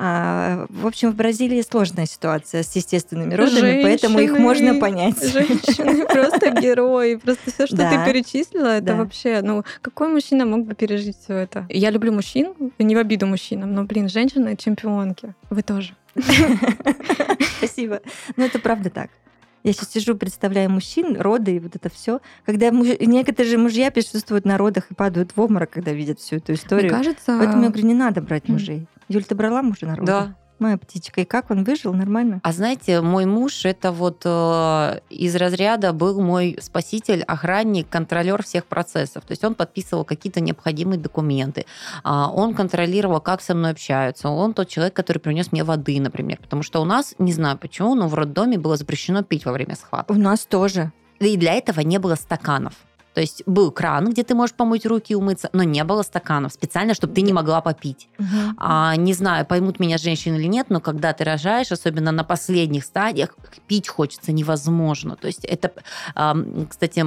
[0.00, 5.20] А, в общем, в Бразилии сложная ситуация с естественными родами, женщины, поэтому их можно понять.
[5.20, 7.16] Женщины просто герои.
[7.16, 11.66] Просто все, что ты перечислила, это вообще, ну, какой мужчина мог бы пережить все это?
[11.68, 15.34] Я люблю мужчин, не в обиду мужчинам, но, блин, женщины чемпионки.
[15.50, 15.96] Вы тоже.
[17.58, 18.00] Спасибо.
[18.36, 19.10] Но это правда так.
[19.64, 22.20] Я сейчас сижу, представляю мужчин, роды и вот это все.
[22.46, 22.86] Когда муж...
[23.00, 26.92] некоторые же мужья присутствуют на родах и падают в обморок, когда видят всю эту историю.
[26.92, 27.36] Мне кажется...
[27.36, 28.86] Поэтому я говорю, не надо брать мужей.
[29.08, 30.06] Юль, ты брала мужа на роды?
[30.06, 30.34] Да.
[30.58, 31.20] Моя птичка.
[31.20, 31.94] И как он выжил?
[31.94, 32.40] Нормально?
[32.42, 38.66] А знаете, мой муж это вот э, из разряда был мой спаситель, охранник, контролер всех
[38.66, 39.24] процессов.
[39.24, 41.64] То есть он подписывал какие-то необходимые документы.
[42.02, 44.28] А, он контролировал, как со мной общаются.
[44.28, 46.38] Он тот человек, который принес мне воды, например.
[46.42, 49.76] Потому что у нас, не знаю почему, но в роддоме было запрещено пить во время
[49.76, 50.10] схватки.
[50.10, 50.90] У нас тоже.
[51.20, 52.74] И для этого не было стаканов.
[53.14, 56.52] То есть был кран, где ты можешь помыть руки и умыться, но не было стаканов
[56.52, 58.08] специально, чтобы ты не могла попить.
[58.18, 58.56] Мгм.
[58.58, 62.84] А, не знаю, поймут меня женщины или нет, но когда ты рожаешь, особенно на последних
[62.84, 63.34] стадиях,
[63.66, 65.16] пить хочется невозможно.
[65.16, 65.72] То есть это,
[66.68, 67.04] кстати,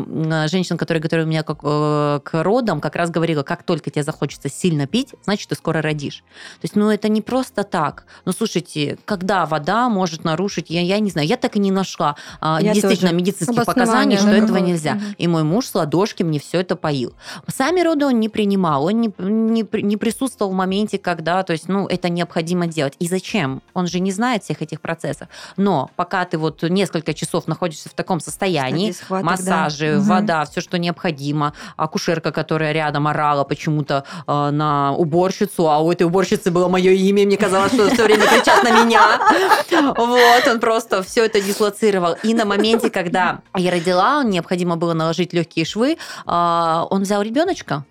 [0.49, 4.87] женщина, которая готовила меня э, к родам, как раз говорила, как только тебе захочется сильно
[4.87, 6.23] пить, значит, ты скоро родишь.
[6.59, 8.05] То есть, ну, это не просто так.
[8.25, 12.15] Ну, слушайте, когда вода может нарушить, я, я не знаю, я так и не нашла
[12.39, 13.21] а, Я действительно тоже.
[13.21, 14.95] медицинских показаний, что этого нельзя.
[14.95, 15.15] Мгм.
[15.17, 17.13] И мой муж с ладошки мне все это поил.
[17.47, 21.67] Сами роды он не принимал, он не, не, не присутствовал в моменте, когда, то есть,
[21.67, 22.93] ну, это необходимо делать.
[22.99, 23.62] И зачем?
[23.73, 25.27] Он же не знает всех этих процессов.
[25.58, 29.32] Но пока ты вот несколько часов находишься в таком состоянии, схваток, да.
[29.32, 30.04] массажи, Мгм.
[30.04, 31.54] вода, все, что необходимо.
[31.77, 37.25] Акушерка, которая рядом орала почему-то э, на уборщицу, а у этой уборщицы было мое имя,
[37.25, 39.19] мне казалось, что все время кричат на меня.
[39.71, 42.15] Вот, он просто все это дислоцировал.
[42.23, 45.80] И на моменте, когда я родила, необходимо было наложить легкие швы,
[46.25, 47.85] а, он взял ребеночка,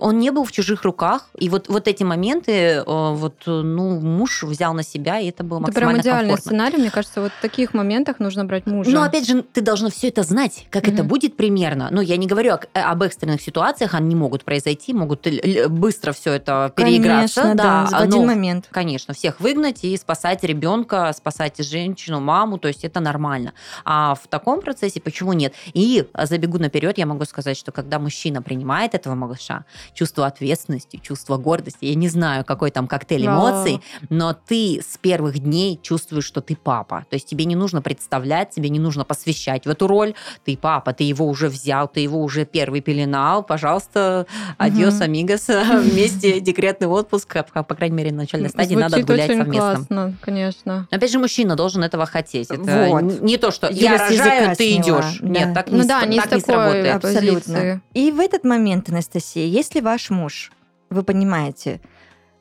[0.00, 4.00] он не был в чужих руках, и вот, вот эти моменты, э, вот, э, ну,
[4.00, 6.50] муж взял на себя, и это было Это прям максимально идеальный комфортно.
[6.50, 6.78] сценарий.
[6.78, 8.90] Мне кажется, вот в таких моментах нужно брать мужа.
[8.90, 11.08] Но опять же, ты должна все это знать, как это Мгм.
[11.08, 11.88] будет примерно.
[11.90, 15.26] Ну, я не говорю о- об экстренных ситуациях, они могут произойти, могут
[15.68, 17.42] быстро все это переиграться.
[17.42, 18.68] Конечно, да, в но, один момент.
[18.70, 23.52] Конечно, всех выгнать и спасать ребенка, спасать женщину, маму, то есть это нормально.
[23.84, 25.54] А в таком процессе почему нет?
[25.74, 29.64] И забегу наперед, я могу сказать, что когда мужчина принимает этого малыша,
[29.94, 35.38] чувство ответственности, чувство гордости, я не знаю, какой там коктейль эмоций, но ты с первых
[35.38, 37.04] дней чувствуешь, что ты папа.
[37.10, 40.14] То есть тебе не нужно представлять, тебе не нужно посвящать в эту роль.
[40.44, 43.42] Ты папа, ты его уже взял, ты его уже первый пеленал.
[43.42, 44.26] Пожалуйста,
[44.58, 45.02] адьос, Мгм.
[45.02, 45.46] амигос.
[45.82, 49.74] Вместе декретный отпуск, по, крайней мере, на начальной стадии надо гулять очень совместно.
[49.76, 50.88] классно, конечно.
[50.90, 52.50] Опять же, мужчина должен этого хотеть.
[52.50, 53.20] Это Вот.
[53.22, 55.18] не то, что я рожаю, ты сняла, идешь.
[55.20, 55.28] да.
[55.28, 56.94] Нет, так не, ну да, не так не такой сработает.
[56.96, 57.82] Абсолютно.
[57.94, 60.52] И в этот момент, Анастасия, если ваш муж,
[60.90, 61.80] вы понимаете,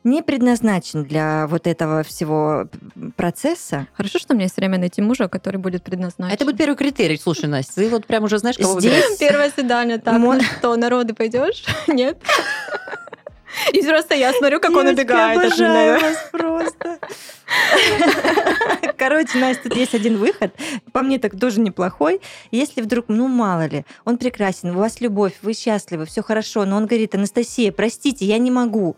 [0.04, 2.68] не предназначен для вот этого всего
[3.16, 6.34] процесса, Хорошо, что у меня есть время найти мужа, который будет предназначен.
[6.34, 7.18] Это будет первый критерий.
[7.18, 9.20] Слушай, Настя, ты вот прям уже знаешь, кого Здесь выбирать.
[9.20, 9.98] Первое свидание.
[10.00, 11.64] Так, Мо- ну что, народы пойдешь?
[11.88, 12.22] Нет?
[13.72, 16.00] И просто я смотрю, как он Девочки, убегает от обожаю меня.
[16.00, 17.00] вас просто.
[18.98, 20.54] Короче, Настя, тут есть один выход.
[20.92, 22.22] По мне так тоже неплохой.
[22.52, 26.78] Если вдруг, ну мало ли, он прекрасен, у вас любовь, вы счастливы, все хорошо, но
[26.78, 28.96] он говорит, Анастасия, простите, я не могу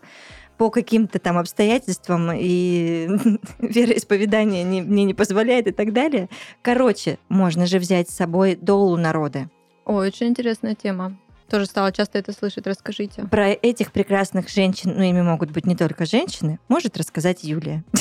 [0.58, 3.08] по каким-то там обстоятельствам и
[3.58, 6.28] вероисповедание не- мне не позволяет и так далее.
[6.62, 9.50] Короче, можно же взять с собой долу народа.
[9.84, 11.16] Ой, очень интересная тема.
[11.50, 12.66] Тоже стала часто это слышать.
[12.66, 13.22] Расскажите.
[13.30, 17.84] Про этих прекрасных женщин, ну, ими могут быть не только женщины, может рассказать Юлия.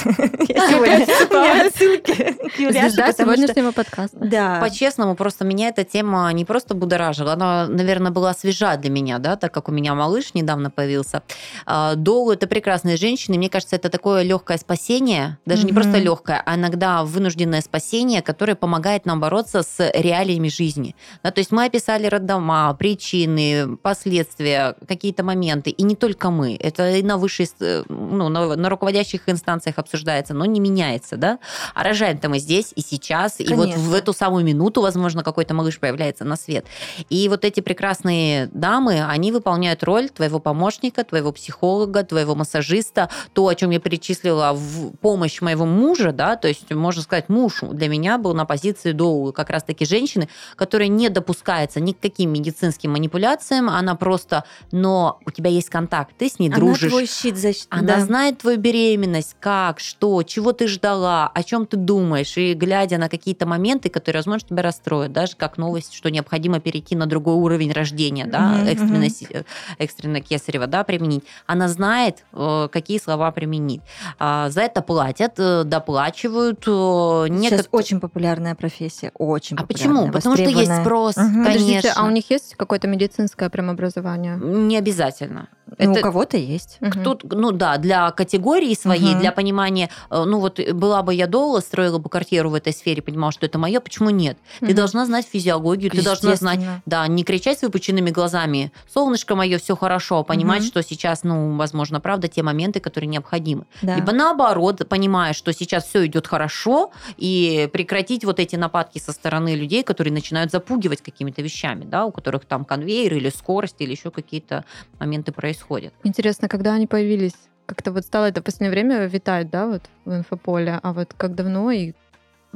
[0.48, 1.06] Я сегодня
[2.72, 4.18] Звезда сегодняшнего подкаста.
[4.20, 4.60] Да.
[4.60, 9.36] По-честному, просто меня эта тема не просто будоражила, она, наверное, была свежа для меня, да,
[9.36, 11.22] так как у меня малыш недавно появился.
[11.66, 16.42] А, Долу это прекрасные женщины, мне кажется, это такое легкое спасение, даже не просто легкое,
[16.44, 20.96] а иногда вынужденное спасение, которое помогает нам бороться с реалиями жизни.
[21.24, 23.35] Да, то есть мы описали роддома, причины,
[23.82, 28.70] последствия, какие-то моменты, и не только мы, это и на высшей, э, ну, на, на
[28.70, 31.40] руководящих инстанциях обсуждается, но не меняется, да,
[31.74, 33.84] а рожаем-то мы здесь и сейчас, и вот Конечно.
[33.84, 36.66] в эту самую минуту, возможно, какой-то малыш появляется на свет.
[37.10, 43.48] И вот эти прекрасные дамы, они выполняют роль твоего помощника, твоего психолога, твоего массажиста, то,
[43.48, 47.88] о чем я перечислила в помощь моего мужа, да, то есть, можно сказать, муж для
[47.88, 52.92] меня был на позиции до как раз-таки женщины, которая не допускается ни к каким медицинским
[52.92, 56.90] манипуляциям, она просто, но у тебя есть контакт, ты с ней Она дружишь.
[56.92, 57.68] твой щит защиты.
[57.70, 62.98] Она знает твою беременность, как, что, чего ты ждала, о чем ты думаешь, и глядя
[62.98, 67.36] на какие-то моменты, которые, возможно, тебя расстроят, даже как новость, что необходимо перейти на другой
[67.36, 69.46] уровень рождения, да, Мгм, экстренно,
[69.80, 71.24] экстренно кесарево, да, применить.
[71.48, 73.82] Она знает, э, какие слова применить.
[74.20, 76.64] А, За это платят, э, доплачивают.
[76.68, 80.12] э, Сейчас некотор- очень популярная профессия, очень А популярная, почему?
[80.14, 81.44] Потому что есть спрос, Мгм.
[81.44, 81.46] конечно.
[81.66, 84.38] Подождите, а у них есть какое-то медицинское прям образование?
[84.42, 85.48] Не обязательно.
[85.68, 86.78] Ну, Это- у кого-то есть.
[87.04, 89.20] Тут, ну да, для категории своей, Мгм.
[89.20, 92.72] для понимания, э, ну вот э, была бы я дола, строила бы карьеру в этой
[92.72, 94.38] сфере, понимала, что это мое, почему нет?
[94.60, 94.76] Ты Мгм.
[94.76, 99.76] должна знать физиологию, ты должна знать, да, не кричать с выпученными глазами, солнышко мое, все
[99.76, 100.68] хорошо, а понимать, Мгм.
[100.68, 103.66] что сейчас, ну, возможно, правда, те моменты, которые необходимы.
[103.82, 103.96] Да.
[103.96, 109.56] Либо наоборот, понимая, что сейчас все идет хорошо, и прекратить вот эти нападки со стороны
[109.56, 114.12] людей, которые начинают запугивать какими-то вещами, да, у которых там конвейер или скорость, или еще
[114.12, 114.66] какие-то
[115.00, 115.94] моменты происходят.
[116.04, 117.36] Интересно, когда они появились?
[117.66, 121.34] Как-то вот стало это в последнее время витать, да, вот в инфополе, а вот как
[121.34, 121.94] давно и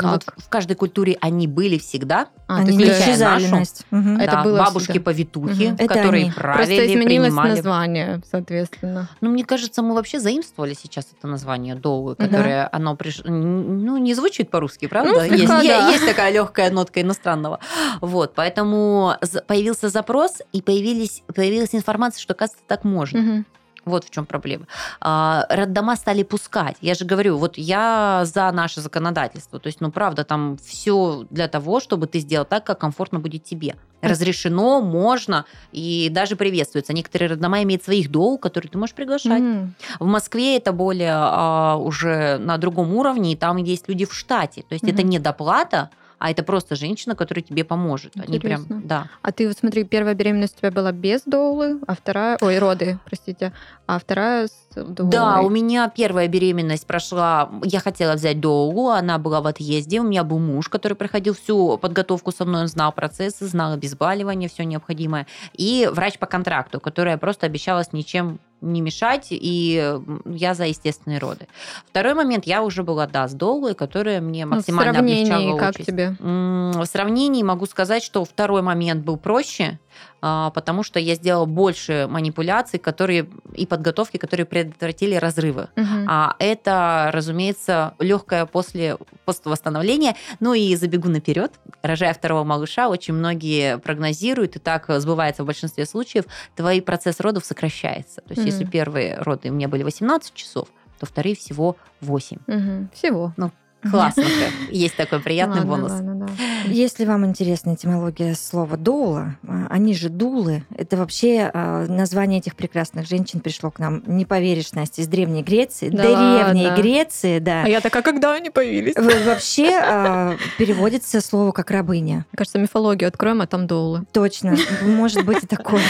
[0.02, 0.36] Ну, вот Как?
[0.40, 2.28] в каждой культуре они были всегда.
[2.48, 3.48] А, Они исчезали.
[3.48, 3.84] Настя.
[3.92, 4.18] Мгм.
[4.20, 5.06] Это Да, было бабушки всегда.
[5.06, 5.76] повитухи, Мгм.
[5.76, 6.32] Это которые они.
[6.32, 7.50] правили, Просто изменилось принимали.
[7.52, 9.10] название, соответственно.
[9.22, 11.76] Ну, мне кажется, мы вообще заимствовали сейчас это название
[12.18, 12.26] Да.
[12.26, 13.22] которое оно приш...
[13.26, 15.12] ну не звучит по-русски, правда?
[15.14, 15.90] Ну, есть, да.
[15.90, 17.60] есть такая легкая нотка иностранного.
[18.02, 19.14] Вот, поэтому
[19.48, 23.20] появился запрос и появились появилась информация, что кажется так можно.
[23.20, 23.46] Мгм.
[23.90, 24.66] Вот в чем проблема.
[25.02, 26.78] А, роддома стали пускать.
[26.82, 29.60] Я же говорю, вот я за наше законодательство.
[29.60, 33.44] То есть, ну, правда, там все для того, чтобы ты сделал так, как комфортно будет
[33.44, 33.76] тебе.
[34.02, 36.94] Разрешено, можно и даже приветствуется.
[36.94, 39.42] Некоторые роддома имеют своих доу, которые ты можешь приглашать.
[39.42, 39.76] М.
[40.00, 44.62] В Москве это более а, уже на другом уровне, и там есть люди в штате.
[44.70, 45.10] То есть это Мгм.
[45.10, 45.90] не доплата,
[46.20, 48.14] а это просто женщина, которая тебе поможет.
[48.16, 49.08] Они прям, да.
[49.22, 52.38] А ты вот смотри, первая беременность у тебя была без доулы, а вторая...
[52.42, 53.54] Ой, роды, простите.
[53.88, 55.12] А вторая с доулой.
[55.12, 57.50] Да, у меня первая беременность прошла.
[57.64, 60.02] Я хотела взять доулу, она была в отъезде.
[60.02, 64.50] У меня был муж, который проходил всю подготовку со мной, он знал процессы, знал обезболивание,
[64.50, 65.26] все необходимое.
[65.54, 71.48] И врач по контракту, которая просто обещалась ничем не мешать, и я за естественные роды.
[71.88, 75.58] Второй момент, я уже была, да, с доулой, которая мне Ну, в максимально сравнении облегчала
[75.58, 75.88] как участь.
[75.88, 76.16] тебе?
[76.20, 79.80] В сравнении могу сказать, что второй момент был проще,
[80.22, 85.70] потому что я сделала больше манипуляций, которые и подготовки, которые предотвратили разрывы.
[85.76, 86.06] Мгм.
[86.10, 90.16] А это, разумеется, легкое после поствосстановления.
[90.40, 91.54] Ну и забегу наперед.
[91.82, 96.26] Рожая второго малыша, очень многие прогнозируют, и так сбывается в большинстве случаев,
[96.56, 98.22] твой процесс родов сокращается.
[98.22, 98.72] То есть если Мгм.
[98.72, 100.68] первые роды у меня были 18 часов,
[101.00, 102.40] то вторые всего 8.
[102.48, 102.90] Мгм.
[102.94, 103.34] Всего.
[103.82, 104.24] Классно.
[104.72, 105.92] Есть такой приятный Ладно, бонус.
[105.92, 106.28] ладно, да.
[106.66, 110.64] Если вам интересна этимология слова доула, а, они же дулы.
[110.76, 115.44] Это вообще а, название этих прекрасных женщин пришло к нам, не поверишь, Настя, из Древней
[115.44, 115.90] Греции.
[115.90, 116.76] Да Древней?
[116.76, 117.64] Греции, да.
[117.64, 118.96] А я такая, когда они появились?
[118.96, 122.26] Вообще а, переводится слово как рабыня.
[122.32, 124.04] Мне кажется, мифологию откроем, а там доулы.
[124.12, 125.82] Точно, может быть и такое.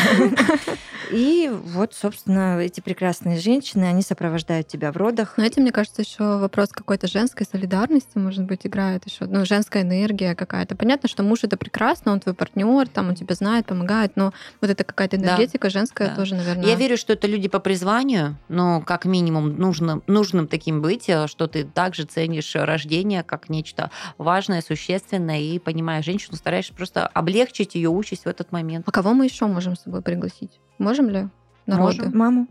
[1.12, 5.34] И вот, собственно, эти прекрасные женщины, они сопровождают тебя в родах.
[5.36, 7.79] Знаете, мне кажется, еще вопрос какой-то женской солидарности,
[8.16, 9.26] может быть, играет еще.
[9.26, 10.76] Ну, женская энергия какая-то.
[10.76, 14.70] Понятно, что муж это прекрасно, он твой партнер, там он тебя знает, помогает, но вот
[14.70, 15.24] это какая-то Да.
[15.28, 16.16] энергетика женская Да.
[16.16, 16.66] тоже, наверное.
[16.66, 21.28] Я верю, что это люди по призванию, но как минимум нужно, нужным таким быть, э,
[21.28, 27.76] что ты также ценишь рождение как нечто важное, существенное, и понимая женщину, стараешься просто облегчить
[27.76, 28.86] ее участь в этот момент.
[28.88, 30.60] А кого мы еще можем с собой пригласить?
[30.78, 31.28] Можем ли?
[31.66, 32.02] Народы?
[32.04, 32.18] Можем.
[32.18, 32.48] Маму.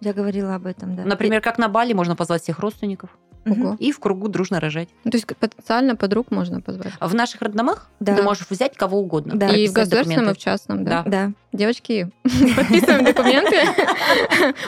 [0.00, 1.04] Я говорила об этом, да.
[1.04, 3.10] Например, как на Бали можно позвать всех родственников
[3.44, 3.76] Ого.
[3.80, 4.88] и в кругу дружно рожать.
[5.04, 6.92] Ну, то есть потенциально подруг можно позвать.
[7.00, 8.14] В наших роддомах Да.
[8.16, 9.34] ты можешь взять кого угодно.
[9.36, 9.48] Да.
[9.48, 10.40] И в государственном, и в документы.
[10.40, 11.02] частном, да?
[11.04, 11.10] Да.
[11.26, 11.32] Да.
[11.52, 12.10] Девочки,
[12.56, 13.56] подписываем документы.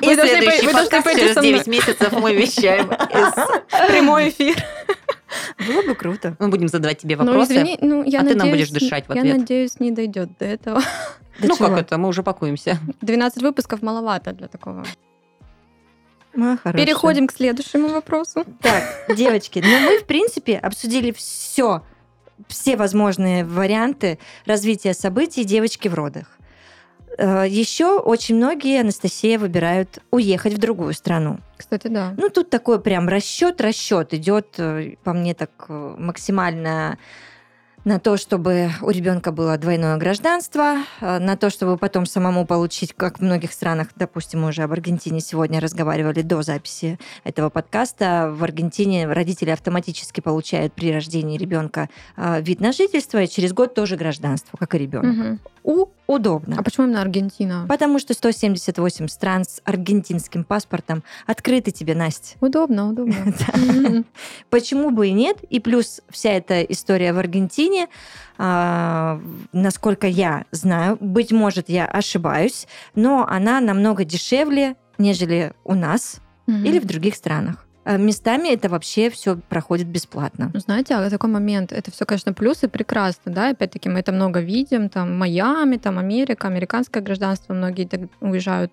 [0.00, 1.52] И Вы следующий подкаст через со мной.
[1.54, 2.88] 9 месяцев мы вещаем.
[3.88, 4.56] Прямой эфир.
[5.66, 6.36] Было бы круто.
[6.38, 7.52] Мы будем задавать тебе Ну, вопросы.
[7.54, 9.38] извини, ну, я а ты нам надеюсь, будешь дышать в Я ответ.
[9.38, 10.80] надеюсь, не дойдет до этого.
[11.40, 11.68] До ну чего?
[11.68, 12.78] как это, мы уже пакуемся.
[13.00, 14.84] 12 выпусков маловато для такого.
[16.34, 16.86] Моя хорошая.
[16.86, 18.44] Переходим к следующему вопросу.
[18.60, 21.82] Так, девочки, ну мы, в принципе, обсудили все,
[22.48, 26.26] все возможные варианты развития событий девочки в родах.
[27.16, 31.38] Еще очень многие, Анастасия, выбирают уехать в другую страну.
[31.56, 32.12] Кстати, да.
[32.16, 36.98] Ну, тут такой прям расчет, расчет идет, э, по мне, так э, максимально
[37.84, 42.94] на то, чтобы у ребенка было двойное гражданство, э, на то, чтобы потом самому получить,
[42.94, 48.32] как в многих странах, допустим, мы уже об Аргентине сегодня разговаривали до записи этого подкаста,
[48.34, 53.74] в Аргентине родители автоматически получают при рождении ребенка э, вид на жительство и через год
[53.74, 55.14] тоже гражданство, как и ребенок.
[55.14, 55.40] Мгм.
[55.62, 56.56] У удобно.
[56.58, 57.66] А почему именно Аргентина?
[57.68, 62.36] Потому что 178 стран с аргентинским паспортом открыты тебе, Настя.
[62.40, 63.14] Удобно, удобно.
[64.50, 65.38] Почему бы и нет?
[65.50, 67.88] И плюс вся эта история в Аргентине,
[68.38, 69.20] а,
[69.52, 76.78] насколько я знаю, быть может, я ошибаюсь, но она намного дешевле, нежели у нас или
[76.78, 77.63] в других странах.
[77.84, 80.50] А Местами это вообще все проходит бесплатно.
[80.54, 84.40] Ну, Знаете, а такой момент, это все, конечно, плюсы прекрасно, да, опять-таки мы это много
[84.40, 88.72] видим, там Майами, там Америка, американское гражданство, многие так уезжают.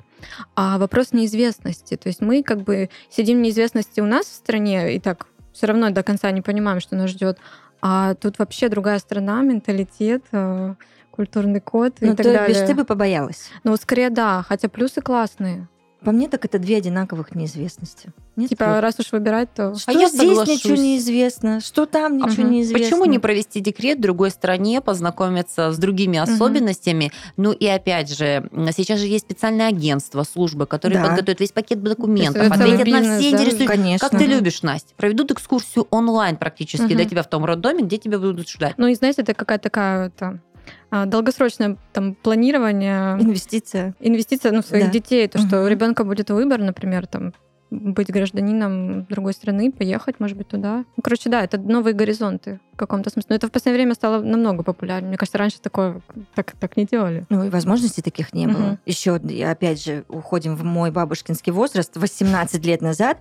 [0.55, 4.95] А вопрос неизвестности, то есть мы как бы сидим в неизвестности у нас в стране
[4.95, 7.37] и так все равно до конца не понимаем, что нас ждет,
[7.81, 10.75] а тут вообще другая страна, менталитет, э,
[11.09, 12.47] культурный код и Ну, так то далее.
[12.47, 13.49] бишь ты бы побоялась.
[13.63, 15.67] Ну, скорее да, хотя плюсы классные.
[16.03, 18.11] По мне так это две одинаковых неизвестности.
[18.35, 18.79] Нет Типа, вот.
[18.81, 19.75] раз уж выбирать, то...
[19.75, 20.63] что А я здесь соглашусь.
[20.65, 22.51] ничего неизвестно, что там ничего Мгм.
[22.53, 22.83] неизвестно.
[22.83, 27.11] Почему не провести декрет в другой стране, познакомиться с другими особенностями?
[27.37, 31.09] Ну и опять же, сейчас же есть специальное агентство, службы, которые Да.
[31.09, 33.37] подготовят весь пакет документов, То есть ответят целый на бизнес, все да?
[33.37, 34.09] интересующие Конечно.
[34.09, 34.93] Как ты любишь, Настя?
[34.97, 36.95] Проведут экскурсию онлайн практически Мгм.
[36.95, 38.73] для тебя в том роддоме, где тебя будут ждать.
[38.77, 40.50] Ну и знаете, это какая-то такая это, а,
[40.91, 43.95] долгосрочное там планирование, Инвестиция.
[43.99, 44.91] инвестиция ну, в своих Да.
[44.91, 45.65] детей, то, что Мгм.
[45.65, 47.33] у ребенка будет выбор, например, там
[47.69, 50.83] быть гражданином другой страны, поехать, может быть, туда.
[50.97, 53.27] Ну, короче, да, это новые горизонты в каком-то смысле.
[53.29, 55.07] Но это в последнее время стало намного популярнее.
[55.07, 56.01] Мне кажется, раньше такое
[56.35, 57.25] так, так не делали.
[57.29, 58.57] Ну и возможностей таких не было.
[58.61, 58.79] Мгм.
[58.85, 59.13] Еще,
[59.45, 63.19] опять же, уходим в мой бабушкинский возраст, 18 лет назад.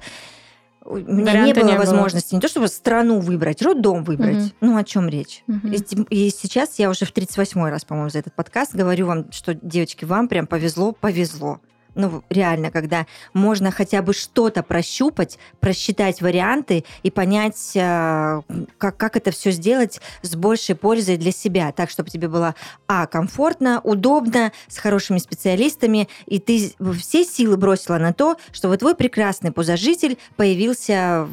[0.84, 1.84] У меня не было не было.
[1.84, 4.36] возможности не то чтобы страну выбрать, роддом выбрать.
[4.36, 4.52] Мгм.
[4.60, 5.42] Ну, о чем речь?
[5.46, 5.72] Мгм.
[5.72, 9.54] И, и сейчас я уже в 38-й раз, по-моему, за этот подкаст говорю вам, что,
[9.54, 11.60] девочки, вам прям повезло, повезло.
[12.00, 18.40] Ну, реально, когда можно хотя бы что-то прощупать, просчитать варианты и понять, а,
[18.78, 22.54] как, как это все сделать с большей пользой для себя, так, чтобы тебе было,
[22.88, 28.94] а, комфортно, удобно, с хорошими специалистами, и ты все силы бросила на то, чтобы твой
[28.94, 31.28] прекрасный пузожитель появился,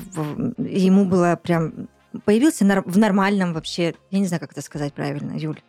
[0.58, 1.88] ему было прям
[2.26, 5.62] появился в нормальном вообще, я не знаю, как это сказать правильно, Юль.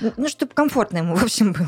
[0.00, 1.66] Ну, Ну, чтобы комфортно ему, в общем, было.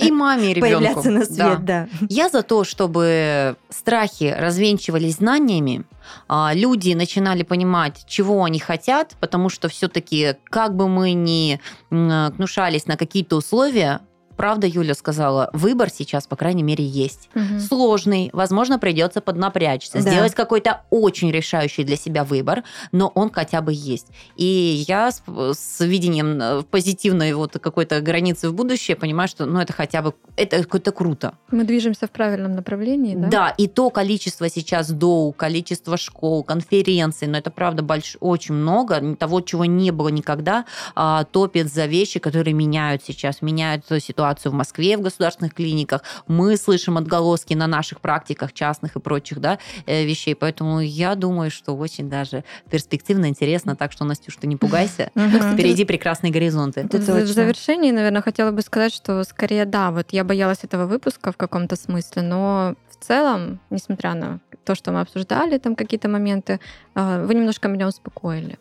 [0.00, 0.60] И маме, и ребенку.
[0.78, 1.26] Появляться на Да.
[1.26, 1.88] свет, да.
[2.08, 5.84] Я за то, чтобы страхи развенчивались знаниями,
[6.28, 11.60] а, люди начинали понимать, чего они хотят, потому что все-таки, как бы мы ни
[11.90, 14.00] гнушались на какие-то условия,
[14.36, 17.30] правда, Юля сказала, выбор сейчас, по крайней мере, есть.
[17.34, 17.60] Мгм.
[17.60, 20.00] Сложный, возможно, придется поднапрячься, Да.
[20.00, 22.62] сделать какой-то очень решающий для себя выбор,
[22.92, 24.08] но он хотя бы есть.
[24.36, 29.60] И я с, с видением э, позитивной вот какой-то границы в будущее понимаю, что ну,
[29.60, 31.34] это хотя бы это какое-то круто.
[31.50, 33.28] Мы движемся в правильном направлении, да?
[33.28, 33.54] Да?
[33.56, 38.16] и то количество сейчас доу, количество школ, конференций, но это правда больш...
[38.20, 40.64] очень много, того, чего не было никогда,
[40.94, 46.02] а, топит за вещи, которые меняют сейчас, меняют ситуацию в Москве в государственных клиниках.
[46.26, 51.50] Мы слышим отголоски на наших практиках частных и прочих да, э, вещей, поэтому я думаю,
[51.50, 56.88] что очень даже перспективно, интересно, так что, Настюш, ты не пугайся, впереди прекрасные горизонты.
[56.90, 61.36] В- завершении, наверное, хотела бы сказать, что скорее да, вот я боялась этого выпуска в
[61.36, 66.60] каком-то смысле, но в целом, несмотря на то, что мы обсуждали, там какие-то моменты,
[66.94, 68.58] а, вы немножко меня успокоили.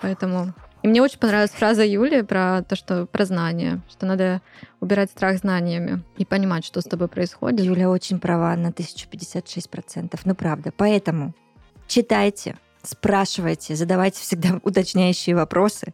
[0.00, 0.54] Поэтому...
[0.82, 4.40] И мне очень понравилась фраза Юли про то, что про знания, что надо
[4.80, 7.60] убирать страх знаниями и понимать, что с тобой происходит.
[7.60, 10.18] Юля очень права на 1056%.
[10.24, 10.72] Ну, правда.
[10.76, 11.34] Поэтому
[11.86, 15.92] читайте, спрашивайте, задавайте всегда уточняющие вопросы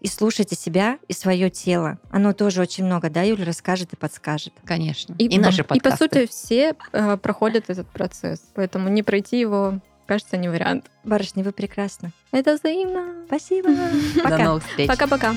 [0.00, 1.98] и слушайте себя и свое тело.
[2.10, 4.52] Оно тоже очень много, да, Юля, расскажет и подскажет.
[4.64, 5.14] Конечно.
[5.18, 6.04] И, И, наши и по подкасты.
[6.04, 10.90] сути все э, проходят этот процесс, поэтому не пройти его, кажется, не вариант.
[11.04, 12.10] Барышни, вы прекрасны.
[12.32, 13.24] Это взаимно.
[13.26, 13.68] Спасибо.
[14.16, 14.38] До Пока.
[14.38, 14.88] новых встреч.
[14.88, 15.34] Пока-пока.